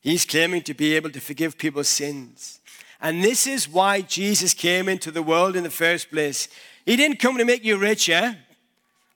He's 0.00 0.24
claiming 0.24 0.62
to 0.62 0.74
be 0.74 0.94
able 0.94 1.10
to 1.10 1.20
forgive 1.20 1.58
people's 1.58 1.88
sins. 1.88 2.60
And 3.00 3.22
this 3.22 3.46
is 3.46 3.68
why 3.68 4.00
Jesus 4.00 4.54
came 4.54 4.88
into 4.88 5.10
the 5.10 5.22
world 5.22 5.56
in 5.56 5.64
the 5.64 5.70
first 5.70 6.10
place. 6.10 6.48
He 6.86 6.96
didn't 6.96 7.18
come 7.18 7.36
to 7.36 7.44
make 7.44 7.64
you 7.64 7.76
richer 7.76 8.36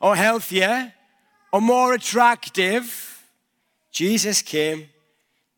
or 0.00 0.16
healthier 0.16 0.92
or 1.52 1.60
more 1.60 1.94
attractive. 1.94 3.24
Jesus 3.90 4.42
came 4.42 4.88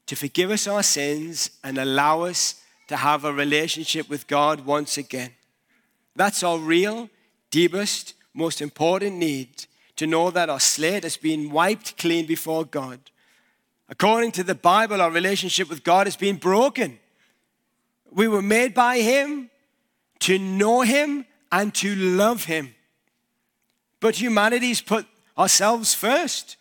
to 0.06 0.14
forgive 0.14 0.50
us 0.50 0.66
our 0.66 0.82
sins 0.82 1.50
and 1.64 1.76
allow 1.76 2.22
us 2.22 2.62
to 2.88 2.96
have 2.96 3.24
a 3.24 3.32
relationship 3.32 4.08
with 4.08 4.26
God 4.26 4.64
once 4.64 4.96
again. 4.96 5.32
That's 6.18 6.42
our 6.42 6.58
real, 6.58 7.08
deepest, 7.52 8.14
most 8.34 8.60
important 8.60 9.18
need 9.18 9.66
to 9.94 10.04
know 10.04 10.32
that 10.32 10.50
our 10.50 10.58
slate 10.58 11.04
has 11.04 11.16
been 11.16 11.52
wiped 11.52 11.96
clean 11.96 12.26
before 12.26 12.64
God. 12.64 12.98
According 13.88 14.32
to 14.32 14.42
the 14.42 14.56
Bible, 14.56 15.00
our 15.00 15.12
relationship 15.12 15.70
with 15.70 15.84
God 15.84 16.08
has 16.08 16.16
been 16.16 16.34
broken. 16.34 16.98
We 18.10 18.26
were 18.26 18.42
made 18.42 18.74
by 18.74 18.98
Him 18.98 19.48
to 20.18 20.40
know 20.40 20.80
Him 20.80 21.24
and 21.52 21.72
to 21.76 21.94
love 21.94 22.46
Him. 22.46 22.74
But 24.00 24.20
humanity's 24.20 24.80
put 24.80 25.06
ourselves 25.38 25.94
first. 25.94 26.56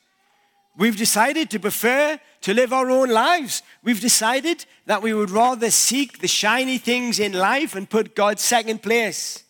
We've 0.77 0.95
decided 0.95 1.49
to 1.49 1.59
prefer 1.59 2.19
to 2.41 2.53
live 2.53 2.73
our 2.73 2.91
own 2.91 3.09
lives. 3.09 3.63
We've 3.83 3.99
decided 3.99 4.65
that 4.85 5.01
we 5.01 5.15
would 5.15 5.31
rather 5.31 5.71
seek 5.71 6.19
the 6.19 6.27
shiny 6.27 6.77
things 6.77 7.19
in 7.19 7.33
life 7.33 7.73
and 7.73 7.89
put 7.89 8.15
God 8.15 8.37
second 8.37 8.83
place. 8.83 9.45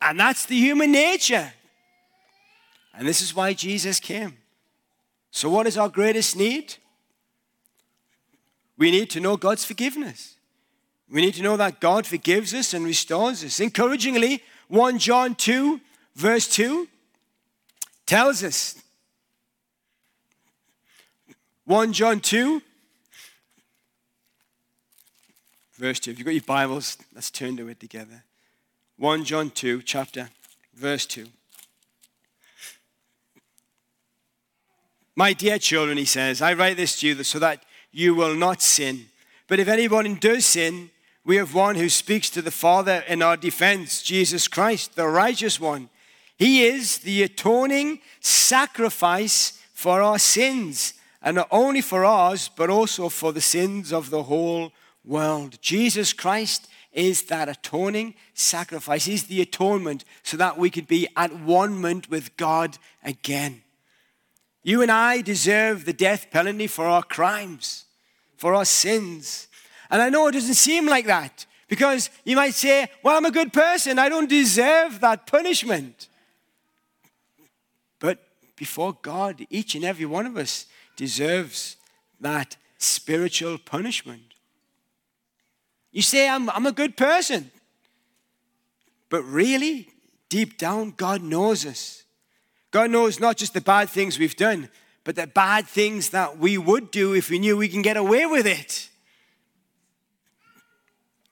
And 0.00 0.18
that's 0.18 0.46
the 0.46 0.56
human 0.56 0.92
nature. 0.92 1.52
And 2.94 3.06
this 3.06 3.20
is 3.20 3.34
why 3.34 3.52
Jesus 3.52 4.00
came. 4.00 4.36
So, 5.30 5.50
what 5.50 5.66
is 5.66 5.76
our 5.76 5.88
greatest 5.88 6.36
need? 6.36 6.74
We 8.76 8.90
need 8.90 9.10
to 9.10 9.20
know 9.20 9.36
God's 9.36 9.64
forgiveness. 9.64 10.36
We 11.10 11.20
need 11.20 11.34
to 11.34 11.42
know 11.42 11.56
that 11.56 11.80
God 11.80 12.06
forgives 12.06 12.54
us 12.54 12.74
and 12.74 12.84
restores 12.84 13.42
us. 13.42 13.60
Encouragingly, 13.60 14.42
1 14.68 14.98
John 14.98 15.34
2, 15.34 15.80
verse 16.14 16.46
2 16.48 16.86
tells 18.06 18.42
us 18.44 18.80
1 21.64 21.92
John 21.92 22.20
2, 22.20 22.62
verse 25.76 26.00
2. 26.00 26.10
If 26.10 26.18
you've 26.18 26.24
got 26.26 26.34
your 26.34 26.42
Bibles, 26.42 26.96
let's 27.14 27.30
turn 27.30 27.56
to 27.58 27.68
it 27.68 27.80
together. 27.80 28.24
1 28.98 29.24
John 29.24 29.50
2, 29.50 29.82
chapter, 29.82 30.28
verse 30.74 31.06
2. 31.06 31.26
My 35.14 35.32
dear 35.32 35.60
children, 35.60 35.98
he 35.98 36.04
says, 36.04 36.42
I 36.42 36.54
write 36.54 36.76
this 36.76 36.98
to 36.98 37.06
you 37.06 37.22
so 37.22 37.38
that 37.38 37.62
you 37.92 38.16
will 38.16 38.34
not 38.34 38.60
sin. 38.60 39.06
But 39.46 39.60
if 39.60 39.68
anyone 39.68 40.16
does 40.16 40.46
sin, 40.46 40.90
we 41.24 41.36
have 41.36 41.54
one 41.54 41.76
who 41.76 41.88
speaks 41.88 42.28
to 42.30 42.42
the 42.42 42.50
Father 42.50 43.04
in 43.06 43.22
our 43.22 43.36
defense, 43.36 44.02
Jesus 44.02 44.48
Christ, 44.48 44.96
the 44.96 45.06
righteous 45.06 45.60
one. 45.60 45.90
He 46.36 46.64
is 46.64 46.98
the 46.98 47.22
atoning 47.22 48.00
sacrifice 48.18 49.62
for 49.72 50.02
our 50.02 50.18
sins, 50.18 50.94
and 51.22 51.36
not 51.36 51.48
only 51.52 51.82
for 51.82 52.04
ours, 52.04 52.50
but 52.56 52.68
also 52.68 53.08
for 53.08 53.32
the 53.32 53.40
sins 53.40 53.92
of 53.92 54.10
the 54.10 54.24
whole 54.24 54.72
world. 55.04 55.58
Jesus 55.62 56.12
Christ 56.12 56.66
is 56.92 57.24
that 57.24 57.48
atoning 57.48 58.14
sacrifice. 58.34 59.06
is 59.06 59.24
the 59.24 59.40
atonement 59.40 60.04
so 60.22 60.36
that 60.36 60.58
we 60.58 60.70
could 60.70 60.86
be 60.86 61.08
at 61.16 61.38
one 61.40 61.80
with 62.08 62.36
God 62.36 62.78
again. 63.04 63.62
You 64.62 64.82
and 64.82 64.90
I 64.90 65.22
deserve 65.22 65.84
the 65.84 65.92
death 65.92 66.30
penalty 66.30 66.66
for 66.66 66.86
our 66.86 67.02
crimes, 67.02 67.84
for 68.36 68.54
our 68.54 68.64
sins. 68.64 69.48
And 69.90 70.02
I 70.02 70.10
know 70.10 70.26
it 70.26 70.32
doesn't 70.32 70.54
seem 70.54 70.86
like 70.86 71.06
that 71.06 71.46
because 71.68 72.10
you 72.24 72.36
might 72.36 72.54
say, 72.54 72.88
Well, 73.02 73.16
I'm 73.16 73.24
a 73.24 73.30
good 73.30 73.52
person. 73.52 73.98
I 73.98 74.08
don't 74.08 74.28
deserve 74.28 75.00
that 75.00 75.26
punishment. 75.26 76.08
But 77.98 78.18
before 78.56 78.96
God, 79.00 79.46
each 79.50 79.74
and 79.74 79.84
every 79.84 80.06
one 80.06 80.26
of 80.26 80.36
us 80.36 80.66
deserves 80.96 81.76
that 82.20 82.56
spiritual 82.78 83.58
punishment. 83.58 84.27
You 85.92 86.02
say, 86.02 86.28
I'm, 86.28 86.50
I'm 86.50 86.66
a 86.66 86.72
good 86.72 86.96
person. 86.96 87.50
But 89.08 89.22
really, 89.22 89.88
deep 90.28 90.58
down, 90.58 90.92
God 90.96 91.22
knows 91.22 91.64
us. 91.64 92.04
God 92.70 92.90
knows 92.90 93.18
not 93.18 93.36
just 93.36 93.54
the 93.54 93.60
bad 93.60 93.88
things 93.88 94.18
we've 94.18 94.36
done, 94.36 94.68
but 95.04 95.16
the 95.16 95.26
bad 95.26 95.66
things 95.66 96.10
that 96.10 96.38
we 96.38 96.58
would 96.58 96.90
do 96.90 97.14
if 97.14 97.30
we 97.30 97.38
knew 97.38 97.56
we 97.56 97.68
can 97.68 97.82
get 97.82 97.96
away 97.96 98.26
with 98.26 98.46
it. 98.46 98.90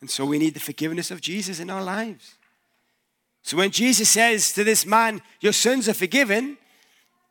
And 0.01 0.11
so 0.11 0.25
we 0.25 0.39
need 0.39 0.55
the 0.55 0.61
forgiveness 0.61 1.11
of 1.11 1.21
Jesus 1.21 1.61
in 1.61 1.69
our 1.69 1.83
lives. 1.83 2.37
So 3.43 3.57
when 3.57 3.71
Jesus 3.71 4.09
says 4.09 4.53
to 4.53 4.65
this 4.65 4.87
man, 4.87 5.21
Your 5.41 5.53
sins 5.53 5.89
are 5.89 5.95
forgiven, 5.95 6.57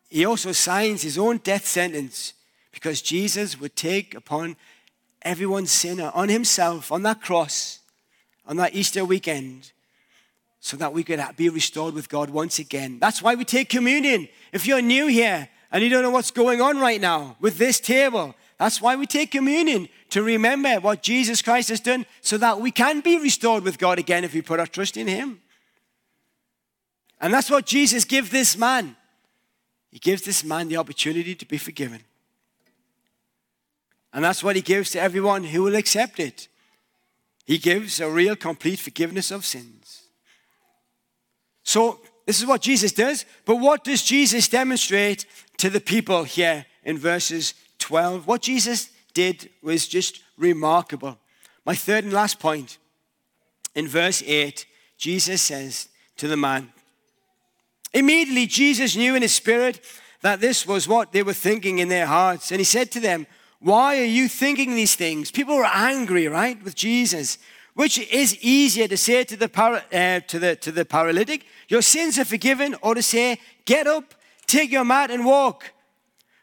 he 0.10 0.26
also 0.26 0.52
signs 0.52 1.02
his 1.02 1.18
own 1.18 1.38
death 1.38 1.66
sentence 1.66 2.34
because 2.72 3.02
Jesus 3.02 3.60
would 3.60 3.76
take 3.76 4.14
upon 4.14 4.56
everyone's 5.26 5.72
sinner 5.72 6.12
on 6.14 6.30
himself 6.30 6.92
on 6.92 7.04
that 7.04 7.22
cross 7.22 7.80
on 8.48 8.58
that 8.58 8.76
Easter 8.76 9.04
weekend 9.04 9.72
so 10.60 10.78
that 10.78 10.94
we 10.94 11.04
could 11.04 11.22
be 11.36 11.50
restored 11.50 11.94
with 11.94 12.10
God 12.10 12.30
once 12.30 12.60
again. 12.60 13.00
That's 13.00 13.22
why 13.22 13.36
we 13.36 13.46
take 13.46 13.70
communion. 13.70 14.28
If 14.52 14.66
you're 14.66 14.82
new 14.82 15.08
here 15.08 15.50
and 15.72 15.84
you 15.84 15.90
don't 15.90 16.04
know 16.04 16.10
what's 16.12 16.32
going 16.32 16.62
on 16.62 16.80
right 16.80 17.02
now 17.02 17.38
with 17.40 17.58
this 17.58 17.80
table, 17.80 18.36
that's 18.58 18.82
why 18.82 18.96
we 18.96 19.06
take 19.06 19.32
communion 19.32 19.90
to 20.10 20.24
remember 20.24 20.80
what 20.80 21.04
Jesus 21.04 21.42
Christ 21.42 21.70
has 21.70 21.80
done 21.80 22.06
so 22.22 22.38
that 22.38 22.62
we 22.62 22.72
can 22.72 23.02
be 23.02 23.20
restored 23.20 23.64
with 23.64 23.78
God 23.78 24.00
again 24.00 24.24
if 24.24 24.34
we 24.34 24.42
put 24.42 24.60
our 24.60 24.68
trust 24.68 24.98
in 24.98 25.08
Him. 25.08 25.42
And 27.20 27.34
that's 27.34 27.50
what 27.50 27.66
Jesus 27.66 28.06
gives 28.06 28.30
this 28.30 28.58
man. 28.58 28.96
He 29.92 30.00
gives 30.00 30.24
this 30.24 30.44
man 30.44 30.68
the 30.68 30.78
opportunity 30.78 31.36
to 31.36 31.46
be 31.46 31.58
forgiven. 31.58 32.02
And 34.15 34.23
that's 34.23 34.41
what 34.41 34.56
he 34.56 34.62
gives 34.62 34.91
to 34.91 35.01
everyone 35.01 35.43
who 35.43 35.62
will 35.62 35.75
accept 35.75 36.21
it. 36.21 36.47
He 37.45 37.58
gives 37.58 37.99
a 37.99 38.10
real, 38.10 38.38
complete 38.38 38.80
forgiveness 38.80 39.30
of 39.30 39.45
sins. 39.45 40.04
So, 41.63 41.99
this 42.25 42.39
is 42.39 42.47
what 42.47 42.62
Jesus 42.62 42.93
does. 42.93 43.25
But 43.43 43.58
what 43.58 43.84
does 43.84 44.01
Jesus 44.01 44.47
demonstrate 44.47 45.25
to 45.58 45.69
the 45.69 45.82
people 45.82 46.23
here 46.23 46.65
in 46.86 46.97
verses 46.97 47.56
12? 47.80 48.25
What 48.25 48.41
Jesus 48.41 48.89
did 49.13 49.49
was 49.62 49.86
just 49.86 50.21
remarkable. 50.38 51.17
My 51.65 51.75
third 51.75 52.06
and 52.06 52.13
last 52.13 52.39
point 52.39 52.78
in 53.75 53.86
verse 53.86 54.23
8, 54.25 54.65
Jesus 54.97 55.41
says 55.41 55.89
to 56.15 56.30
the 56.30 56.38
man, 56.38 56.71
Immediately, 57.93 58.47
Jesus 58.47 58.95
knew 58.95 59.13
in 59.13 59.23
his 59.23 59.36
spirit 59.36 59.82
that 60.21 60.39
this 60.39 60.65
was 60.65 60.88
what 60.88 61.12
they 61.12 61.21
were 61.21 61.34
thinking 61.34 61.80
in 61.80 61.89
their 61.89 62.08
hearts. 62.08 62.51
And 62.51 62.62
he 62.62 62.65
said 62.65 62.91
to 62.91 63.01
them, 63.01 63.28
why 63.60 64.00
are 64.00 64.06
you 64.06 64.28
thinking 64.28 64.76
these 64.76 64.96
things? 64.96 65.32
People 65.32 65.56
were 65.56 65.65
angry, 65.65 66.28
right, 66.28 66.62
with 66.63 66.76
Jesus. 66.76 67.38
Which 67.74 68.00
is 68.00 68.38
easier 68.41 68.88
to 68.88 68.96
say 68.96 69.26
to 69.26 69.36
the, 69.36 69.50
para, 69.50 69.84
uh, 69.91 70.22
to, 70.22 70.39
the, 70.39 70.56
to 70.58 70.72
the 70.72 70.86
paralytic, 70.86 71.46
Your 71.68 71.82
sins 71.82 72.18
are 72.18 72.26
forgiven, 72.26 72.76
or 72.82 72.96
to 72.96 73.02
say, 73.02 73.39
Get 73.65 73.86
up, 73.86 74.15
take 74.48 74.72
your 74.72 74.86
mat, 74.86 75.12
and 75.12 75.26
walk? 75.26 75.72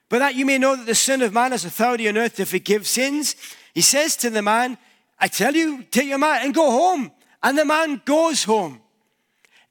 But 0.09 0.18
that 0.18 0.35
you 0.35 0.44
may 0.44 0.59
know 0.59 0.77
that 0.77 0.85
the 0.85 0.94
Son 0.94 1.22
of 1.22 1.33
Man 1.33 1.53
has 1.53 1.64
authority 1.64 2.07
on 2.09 2.18
earth 2.18 2.37
to 2.37 2.44
forgive 2.44 2.87
sins, 2.87 3.35
he 3.75 3.81
says 3.81 4.14
to 4.16 4.29
the 4.29 4.42
man, 4.42 4.77
I 5.18 5.29
tell 5.29 5.55
you, 5.55 5.85
take 5.85 6.09
your 6.09 6.18
mat 6.18 6.44
and 6.44 6.53
go 6.53 6.70
home. 6.70 7.12
And 7.42 7.57
the 7.57 7.64
man 7.64 8.03
goes 8.05 8.44
home. 8.44 8.81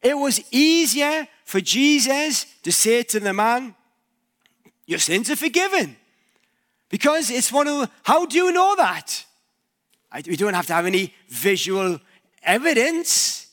It 0.02 0.18
was 0.18 0.42
easier 0.52 1.28
for 1.46 1.62
Jesus 1.62 2.46
to 2.64 2.72
say 2.72 3.04
to 3.04 3.20
the 3.20 3.34
man, 3.34 3.76
Your 4.88 5.00
sins 5.00 5.30
are 5.30 5.36
forgiven. 5.36 5.96
Because 6.92 7.32
it's 7.32 7.52
one 7.52 7.68
of, 7.70 7.90
how 8.04 8.26
do 8.26 8.38
you 8.38 8.52
know 8.52 8.76
that? 8.76 9.26
I, 10.12 10.22
we 10.28 10.36
don't 10.36 10.54
have 10.54 10.68
to 10.68 10.74
have 10.74 10.86
any 10.86 11.14
visual 11.30 12.00
evidence. 12.44 13.48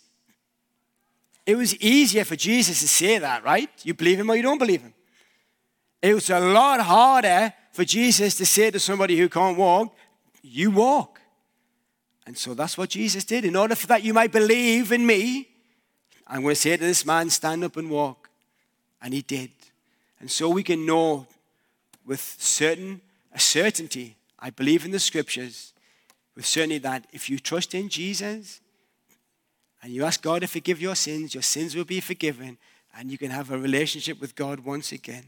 It 1.46 1.56
was 1.56 1.76
easier 1.76 2.24
for 2.24 2.34
Jesus 2.34 2.80
to 2.80 2.88
say 2.88 3.18
that, 3.18 3.44
right? 3.44 3.70
You 3.84 3.94
believe 3.94 4.18
him 4.18 4.28
or 4.28 4.34
you 4.34 4.42
don't 4.42 4.58
believe 4.58 4.82
him. 4.82 4.92
It 6.02 6.14
was 6.14 6.28
a 6.30 6.40
lot 6.40 6.80
harder 6.80 7.54
for 7.72 7.84
Jesus 7.84 8.34
to 8.36 8.44
say 8.44 8.72
to 8.72 8.80
somebody 8.80 9.16
who 9.16 9.28
can't 9.28 9.56
walk, 9.56 9.94
You 10.42 10.72
walk. 10.72 11.20
And 12.26 12.36
so 12.36 12.54
that's 12.54 12.76
what 12.76 12.90
Jesus 12.90 13.24
did. 13.24 13.44
In 13.44 13.56
order 13.56 13.74
for 13.76 13.86
that 13.86 14.02
you 14.02 14.12
might 14.12 14.32
believe 14.32 14.92
in 14.92 15.06
me, 15.06 15.48
I'm 16.26 16.42
going 16.42 16.54
to 16.54 16.60
say 16.60 16.76
to 16.76 16.84
this 16.84 17.06
man, 17.06 17.30
Stand 17.30 17.62
up 17.62 17.76
and 17.76 17.88
walk. 17.88 18.30
And 19.00 19.14
he 19.14 19.22
did. 19.22 19.50
And 20.20 20.28
so 20.28 20.48
we 20.48 20.64
can 20.64 20.84
know 20.84 21.28
with 22.04 22.36
certain 22.38 23.00
a 23.38 23.40
certainty, 23.40 24.16
I 24.40 24.50
believe 24.50 24.84
in 24.84 24.90
the 24.90 24.98
scriptures, 24.98 25.72
with 26.34 26.44
certainty 26.44 26.78
that 26.78 27.06
if 27.12 27.30
you 27.30 27.38
trust 27.38 27.72
in 27.72 27.88
Jesus 27.88 28.60
and 29.80 29.92
you 29.92 30.04
ask 30.04 30.20
God 30.20 30.40
to 30.40 30.48
forgive 30.48 30.80
your 30.80 30.96
sins, 30.96 31.34
your 31.34 31.44
sins 31.44 31.76
will 31.76 31.84
be 31.84 32.00
forgiven 32.00 32.58
and 32.96 33.12
you 33.12 33.16
can 33.16 33.30
have 33.30 33.52
a 33.52 33.56
relationship 33.58 34.20
with 34.20 34.34
God 34.34 34.58
once 34.64 34.90
again. 34.90 35.22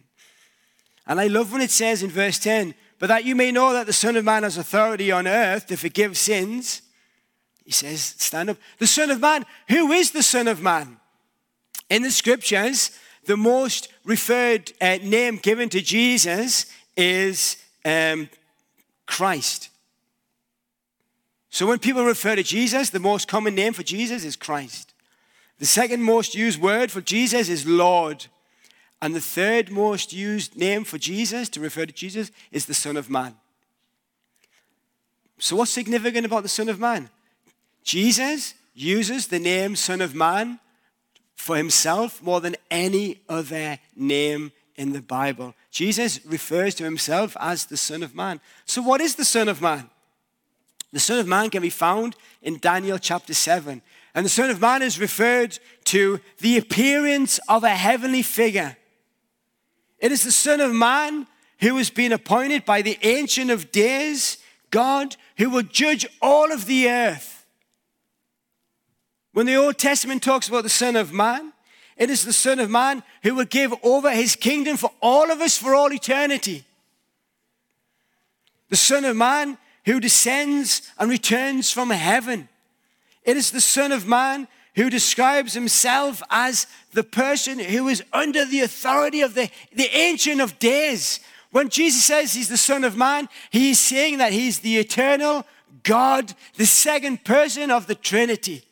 And 1.07 1.21
I 1.21 1.29
love 1.29 1.53
when 1.53 1.63
it 1.63 1.71
says 1.71 2.03
in 2.03 2.11
verse 2.11 2.41
10, 2.41 2.75
but 2.99 3.07
that 3.07 3.25
you 3.25 3.37
may 3.37 3.53
know 3.53 3.73
that 3.75 3.87
the 3.87 3.93
Son 3.93 4.17
of 4.17 4.25
Man 4.25 4.43
has 4.43 4.59
authority 4.59 5.13
on 5.13 5.29
earth 5.29 5.67
to 5.67 5.77
forgive 5.77 6.19
sins. 6.19 6.83
He 7.65 7.71
says, 7.71 8.17
stand 8.19 8.51
up. 8.51 8.57
The 8.79 8.89
Son 8.89 9.11
of 9.11 9.21
Man, 9.21 9.47
who 9.69 9.93
is 9.93 10.11
the 10.11 10.25
Son 10.25 10.49
of 10.49 10.61
Man? 10.61 10.97
In 11.89 12.03
the 12.03 12.11
scriptures, 12.11 12.91
the 13.27 13.37
most 13.37 13.87
referred 14.05 14.73
uh, 14.81 14.99
name 15.01 15.37
given 15.37 15.69
to 15.69 15.81
Jesus 15.81 16.67
is 16.97 17.57
um, 17.85 18.29
Christ. 19.07 19.71
So 21.51 21.67
when 21.67 21.79
people 21.79 22.05
refer 22.05 22.37
to 22.37 22.43
Jesus, 22.43 22.91
the 22.91 23.01
most 23.01 23.27
common 23.27 23.55
name 23.55 23.73
for 23.73 23.83
Jesus 23.83 24.25
is 24.25 24.37
Christ. 24.37 24.95
The 25.59 25.67
second 25.67 26.03
most 26.03 26.35
used 26.35 26.61
word 26.61 26.91
for 26.91 27.01
Jesus 27.01 27.49
is 27.49 27.67
Lord. 27.67 28.27
And 29.03 29.15
the 29.15 29.21
third 29.21 29.71
most 29.71 30.13
used 30.13 30.57
name 30.57 30.85
for 30.85 30.99
Jesus, 30.99 31.49
to 31.51 31.61
refer 31.61 31.87
to 31.87 31.93
Jesus, 31.93 32.31
is 32.53 32.67
the 32.67 32.75
Son 32.75 32.97
of 32.97 33.11
Man. 33.11 33.35
So, 35.39 35.57
what's 35.57 35.71
significant 35.71 36.27
about 36.27 36.43
the 36.43 36.51
Son 36.51 36.69
of 36.69 36.79
Man? 36.79 37.09
Jesus 37.83 38.55
uses 38.75 39.29
the 39.29 39.39
name 39.39 39.75
Son 39.75 40.03
of 40.03 40.15
Man 40.15 40.61
for 41.35 41.57
himself 41.57 42.23
more 42.23 42.41
than 42.43 42.57
any 42.71 43.21
other 43.29 43.79
name 43.97 44.53
in 44.77 44.93
the 44.93 45.01
Bible. 45.01 45.55
Jesus 45.71 46.25
refers 46.25 46.75
to 46.77 46.85
himself 46.85 47.37
as 47.41 47.67
the 47.67 47.77
Son 47.77 48.03
of 48.03 48.15
Man. 48.15 48.41
So, 48.65 48.83
what 48.83 49.01
is 49.01 49.15
the 49.15 49.25
Son 49.25 49.49
of 49.49 49.63
Man? 49.63 49.89
The 50.93 51.01
Son 51.01 51.19
of 51.19 51.27
Man 51.27 51.51
can 51.51 51.63
be 51.63 51.71
found 51.71 52.17
in 52.43 52.59
Daniel 52.59 52.99
chapter 52.99 53.35
7. 53.35 53.81
And 54.15 54.27
the 54.27 54.31
Son 54.31 54.51
of 54.51 54.61
Man 54.61 54.83
is 54.83 54.99
referred 54.99 55.59
to 55.85 56.19
the 56.39 56.59
appearance 56.59 57.39
of 57.49 57.63
a 57.63 57.71
heavenly 57.71 58.23
figure 58.23 58.77
it 60.01 60.13
is 60.13 60.25
the 60.25 60.33
Son 60.33 60.61
of 60.61 60.73
Man 60.73 61.27
who 61.61 61.77
has 61.77 61.91
been 61.91 62.13
appointed 62.13 62.65
by 62.65 62.81
the 62.81 62.99
Ancient 63.03 63.51
of 63.51 63.71
Days, 63.71 64.39
God, 64.71 65.17
who 65.37 65.51
will 65.51 65.63
judge 65.63 66.07
all 66.23 66.51
of 66.51 66.65
the 66.65 66.89
earth. 66.89 67.47
When 69.33 69.47
the 69.47 69.57
Old 69.57 69.79
Testament 69.79 70.23
talks 70.23 70.49
about 70.49 70.63
the 70.63 70.71
Son 70.71 70.97
of 70.97 71.13
Man, 71.13 71.53
it 72.01 72.09
is 72.09 72.25
the 72.25 72.33
Son 72.33 72.59
of 72.61 72.71
Man 72.71 73.03
who 73.23 73.35
will 73.35 73.45
give 73.45 73.75
over 73.83 74.11
his 74.11 74.35
kingdom 74.35 74.79
for 74.79 74.91
all 75.03 75.31
of 75.31 75.43
us 75.43 75.59
for 75.59 75.75
all 75.75 75.93
eternity. 75.93 76.65
The 78.71 78.77
Son 78.77 79.05
of 79.05 79.17
Man 79.17 79.59
who 79.85 80.01
descends 80.01 80.91
and 80.99 81.11
returns 81.11 81.71
from 81.71 81.91
heaven. 81.91 82.49
It 83.23 83.37
is 83.37 83.51
the 83.51 83.61
Son 83.61 83.93
of 83.93 84.07
Man 84.07 84.49
who 84.77 84.89
describes 84.89 85.53
himself 85.53 86.23
as 86.31 86.67
the 86.95 87.05
person 87.05 87.59
who 87.59 87.89
is 87.89 88.03
under 88.15 88.47
the 88.47 88.61
authority 88.61 89.21
of 89.21 89.35
the, 89.35 89.51
the 89.75 89.95
Ancient 89.95 90.41
of 90.41 90.59
Days. 90.59 91.21
When 91.51 91.69
Jesus 91.69 92.03
says 92.03 92.33
he's 92.33 92.49
the 92.49 92.57
Son 92.57 92.83
of 92.83 92.97
Man, 92.97 93.29
he's 93.51 93.79
saying 93.79 94.19
that 94.19 94.33
he's 94.33 94.61
the 94.61 94.79
eternal 94.79 95.45
God, 95.83 96.33
the 96.57 96.65
second 96.65 97.25
person 97.25 97.71
of 97.71 97.87
the 97.89 97.95
Trinity. 97.95 98.65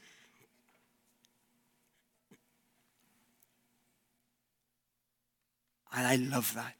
And 5.92 6.06
I 6.06 6.16
love 6.16 6.54
that. 6.54 6.74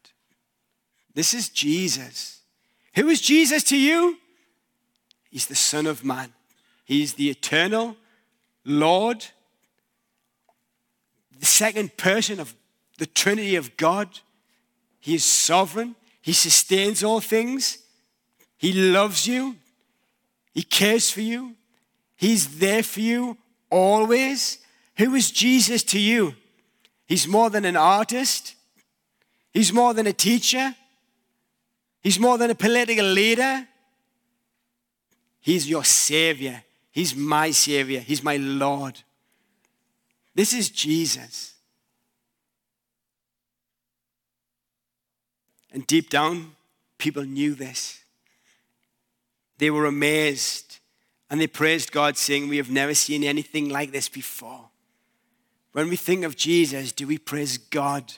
This 1.14 1.34
is 1.34 1.48
Jesus. 1.48 2.40
Who 2.94 3.08
is 3.08 3.20
Jesus 3.20 3.62
to 3.64 3.76
you? 3.76 4.18
He's 5.30 5.46
the 5.46 5.54
Son 5.54 5.86
of 5.86 6.04
Man. 6.04 6.32
He's 6.84 7.14
the 7.14 7.28
eternal 7.28 7.96
Lord, 8.64 9.24
the 11.38 11.46
second 11.46 11.96
person 11.96 12.40
of 12.40 12.54
the 12.98 13.06
Trinity 13.06 13.56
of 13.56 13.76
God. 13.76 14.20
He 15.00 15.14
is 15.14 15.24
sovereign, 15.24 15.96
He 16.20 16.32
sustains 16.32 17.04
all 17.04 17.20
things, 17.20 17.78
He 18.56 18.72
loves 18.72 19.26
you, 19.26 19.56
He 20.52 20.62
cares 20.62 21.10
for 21.10 21.20
you, 21.20 21.54
He's 22.16 22.58
there 22.58 22.82
for 22.82 23.00
you 23.00 23.38
always. 23.70 24.58
Who 24.96 25.14
is 25.14 25.30
Jesus 25.30 25.82
to 25.84 26.00
you? 26.00 26.34
He's 27.06 27.28
more 27.28 27.50
than 27.50 27.64
an 27.64 27.76
artist, 27.76 28.56
He's 29.52 29.72
more 29.72 29.94
than 29.94 30.06
a 30.06 30.12
teacher, 30.12 30.74
He's 32.00 32.18
more 32.18 32.38
than 32.38 32.50
a 32.50 32.54
political 32.54 33.04
leader. 33.04 33.66
He's 35.40 35.68
your 35.68 35.84
Savior. 35.84 36.62
He's 36.90 37.14
my 37.14 37.50
Savior, 37.50 38.00
He's 38.00 38.22
my 38.22 38.36
Lord. 38.36 39.00
This 40.34 40.52
is 40.52 40.70
Jesus. 40.70 41.54
And 45.72 45.86
deep 45.86 46.10
down, 46.10 46.52
people 46.96 47.24
knew 47.24 47.54
this. 47.54 48.00
They 49.58 49.70
were 49.70 49.86
amazed 49.86 50.78
and 51.30 51.40
they 51.40 51.46
praised 51.46 51.92
God, 51.92 52.16
saying, 52.16 52.48
We 52.48 52.56
have 52.56 52.70
never 52.70 52.94
seen 52.94 53.22
anything 53.22 53.68
like 53.68 53.92
this 53.92 54.08
before. 54.08 54.70
When 55.72 55.88
we 55.88 55.96
think 55.96 56.24
of 56.24 56.36
Jesus, 56.36 56.92
do 56.92 57.06
we 57.06 57.18
praise 57.18 57.58
God? 57.58 58.14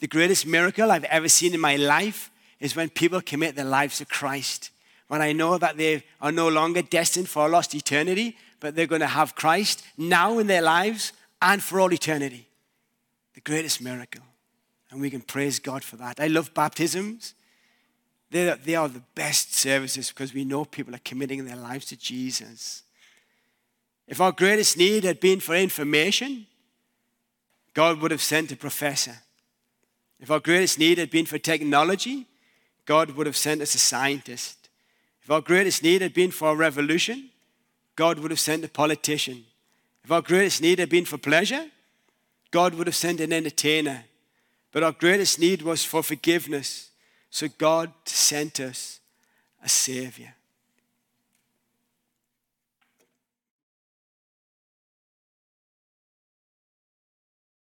The 0.00 0.06
greatest 0.06 0.46
miracle 0.46 0.90
I've 0.90 1.04
ever 1.04 1.28
seen 1.28 1.54
in 1.54 1.60
my 1.60 1.76
life 1.76 2.30
is 2.60 2.76
when 2.76 2.90
people 2.90 3.20
commit 3.20 3.56
their 3.56 3.64
lives 3.64 3.98
to 3.98 4.04
Christ 4.04 4.70
when 5.08 5.22
I 5.22 5.32
know 5.32 5.58
that 5.58 5.76
they 5.76 6.04
are 6.20 6.32
no 6.32 6.48
longer 6.48 6.82
destined 6.82 7.28
for 7.28 7.46
a 7.46 7.48
lost 7.48 7.74
eternity, 7.74 8.36
but 8.60 8.74
they're 8.74 8.86
going 8.86 9.00
to 9.00 9.06
have 9.06 9.34
Christ 9.34 9.84
now 9.96 10.38
in 10.38 10.46
their 10.46 10.62
lives 10.62 11.12
and 11.40 11.62
for 11.62 11.80
all 11.80 11.92
eternity. 11.92 12.48
The 13.34 13.40
greatest 13.40 13.80
miracle. 13.80 14.22
And 14.90 15.00
we 15.00 15.10
can 15.10 15.20
praise 15.20 15.58
God 15.58 15.84
for 15.84 15.96
that. 15.96 16.20
I 16.20 16.26
love 16.26 16.54
baptisms. 16.54 17.34
They're, 18.30 18.56
they 18.56 18.74
are 18.74 18.88
the 18.88 19.02
best 19.14 19.54
services 19.54 20.08
because 20.08 20.34
we 20.34 20.44
know 20.44 20.64
people 20.64 20.94
are 20.94 21.00
committing 21.04 21.44
their 21.44 21.56
lives 21.56 21.86
to 21.86 21.96
Jesus. 21.96 22.82
If 24.08 24.20
our 24.20 24.32
greatest 24.32 24.76
need 24.76 25.04
had 25.04 25.20
been 25.20 25.40
for 25.40 25.54
information, 25.54 26.46
God 27.74 28.00
would 28.00 28.10
have 28.10 28.22
sent 28.22 28.52
a 28.52 28.56
professor. 28.56 29.18
If 30.20 30.30
our 30.30 30.40
greatest 30.40 30.78
need 30.78 30.98
had 30.98 31.10
been 31.10 31.26
for 31.26 31.38
technology, 31.38 32.26
God 32.84 33.10
would 33.12 33.26
have 33.26 33.36
sent 33.36 33.60
us 33.60 33.74
a 33.74 33.78
scientist. 33.78 34.68
If 35.22 35.30
our 35.30 35.40
greatest 35.40 35.82
need 35.82 36.02
had 36.02 36.14
been 36.14 36.30
for 36.30 36.50
a 36.50 36.56
revolution, 36.56 37.30
God 37.96 38.18
would 38.18 38.30
have 38.30 38.40
sent 38.40 38.64
a 38.64 38.68
politician. 38.68 39.44
If 40.04 40.12
our 40.12 40.22
greatest 40.22 40.62
need 40.62 40.78
had 40.78 40.88
been 40.88 41.04
for 41.04 41.18
pleasure, 41.18 41.66
God 42.50 42.74
would 42.74 42.86
have 42.86 42.96
sent 42.96 43.20
an 43.20 43.32
entertainer. 43.32 44.04
But 44.72 44.82
our 44.82 44.92
greatest 44.92 45.38
need 45.40 45.62
was 45.62 45.84
for 45.84 46.02
forgiveness. 46.02 46.90
So 47.30 47.48
God 47.48 47.92
sent 48.04 48.60
us 48.60 49.00
a 49.62 49.68
Savior. 49.68 50.34